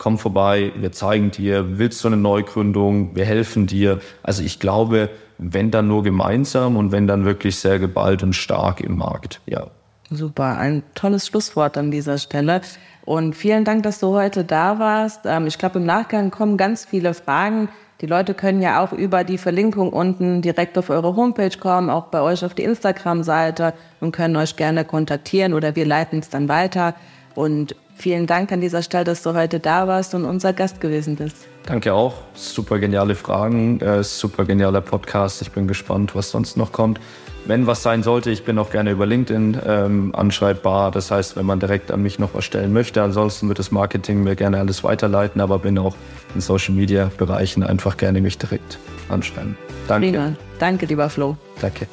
komm 0.00 0.16
vorbei, 0.16 0.72
wir 0.76 0.92
zeigen 0.92 1.30
dir, 1.30 1.78
willst 1.78 2.02
du 2.02 2.08
eine 2.08 2.16
Neugründung, 2.16 3.14
wir 3.14 3.26
helfen 3.26 3.66
dir. 3.66 4.00
Also 4.22 4.42
ich 4.42 4.58
glaube, 4.58 5.10
wenn 5.36 5.70
dann 5.70 5.88
nur 5.88 6.02
gemeinsam 6.02 6.78
und 6.78 6.90
wenn 6.90 7.06
dann 7.06 7.26
wirklich 7.26 7.58
sehr 7.58 7.78
geballt 7.78 8.22
und 8.22 8.32
stark 8.32 8.80
im 8.80 8.96
Markt, 8.96 9.42
ja. 9.44 9.66
Super, 10.10 10.56
ein 10.56 10.82
tolles 10.94 11.26
Schlusswort 11.26 11.76
an 11.76 11.90
dieser 11.90 12.16
Stelle. 12.16 12.62
Und 13.04 13.36
vielen 13.36 13.66
Dank, 13.66 13.82
dass 13.82 14.00
du 14.00 14.14
heute 14.14 14.42
da 14.42 14.78
warst. 14.78 15.20
Ähm, 15.26 15.46
ich 15.46 15.58
glaube, 15.58 15.78
im 15.78 15.84
Nachgang 15.84 16.30
kommen 16.30 16.56
ganz 16.56 16.86
viele 16.86 17.12
Fragen. 17.12 17.68
Die 18.00 18.06
Leute 18.06 18.32
können 18.32 18.62
ja 18.62 18.82
auch 18.82 18.94
über 18.94 19.22
die 19.22 19.36
Verlinkung 19.36 19.92
unten 19.92 20.40
direkt 20.40 20.78
auf 20.78 20.88
eure 20.88 21.14
Homepage 21.14 21.56
kommen, 21.60 21.90
auch 21.90 22.06
bei 22.06 22.22
euch 22.22 22.42
auf 22.42 22.54
die 22.54 22.64
Instagram-Seite 22.64 23.74
und 24.00 24.12
können 24.12 24.36
euch 24.36 24.56
gerne 24.56 24.86
kontaktieren 24.86 25.52
oder 25.52 25.76
wir 25.76 25.84
leiten 25.84 26.20
es 26.20 26.30
dann 26.30 26.48
weiter. 26.48 26.94
Und 27.34 27.76
Vielen 28.00 28.26
Dank 28.26 28.50
an 28.50 28.62
dieser 28.62 28.82
Stelle, 28.82 29.04
dass 29.04 29.22
du 29.22 29.34
heute 29.34 29.60
da 29.60 29.86
warst 29.86 30.14
und 30.14 30.24
unser 30.24 30.54
Gast 30.54 30.80
gewesen 30.80 31.16
bist. 31.16 31.36
Danke 31.66 31.92
auch. 31.92 32.14
Super 32.32 32.78
geniale 32.78 33.14
Fragen, 33.14 33.78
äh, 33.80 34.02
super 34.02 34.46
genialer 34.46 34.80
Podcast. 34.80 35.42
Ich 35.42 35.50
bin 35.50 35.68
gespannt, 35.68 36.14
was 36.14 36.30
sonst 36.30 36.56
noch 36.56 36.72
kommt. 36.72 36.98
Wenn 37.44 37.66
was 37.66 37.82
sein 37.82 38.02
sollte, 38.02 38.30
ich 38.30 38.42
bin 38.44 38.58
auch 38.58 38.70
gerne 38.70 38.92
über 38.92 39.04
LinkedIn 39.04 39.58
ähm, 39.66 40.14
anschreibbar. 40.14 40.90
Das 40.92 41.10
heißt, 41.10 41.36
wenn 41.36 41.44
man 41.44 41.60
direkt 41.60 41.90
an 41.90 42.02
mich 42.02 42.18
noch 42.18 42.32
was 42.32 42.46
stellen 42.46 42.72
möchte, 42.72 43.02
ansonsten 43.02 43.48
wird 43.48 43.58
das 43.58 43.70
Marketing 43.70 44.22
mir 44.22 44.34
gerne 44.34 44.58
alles 44.58 44.82
weiterleiten, 44.82 45.42
aber 45.42 45.58
bin 45.58 45.76
auch 45.76 45.94
in 46.34 46.40
Social 46.40 46.72
Media 46.72 47.10
Bereichen 47.18 47.62
einfach 47.62 47.98
gerne 47.98 48.22
mich 48.22 48.38
direkt 48.38 48.78
anschreiben. 49.10 49.58
Danke. 49.88 50.10
Prima. 50.10 50.32
Danke, 50.58 50.86
lieber 50.86 51.10
Flo. 51.10 51.36
Danke. 51.60 51.86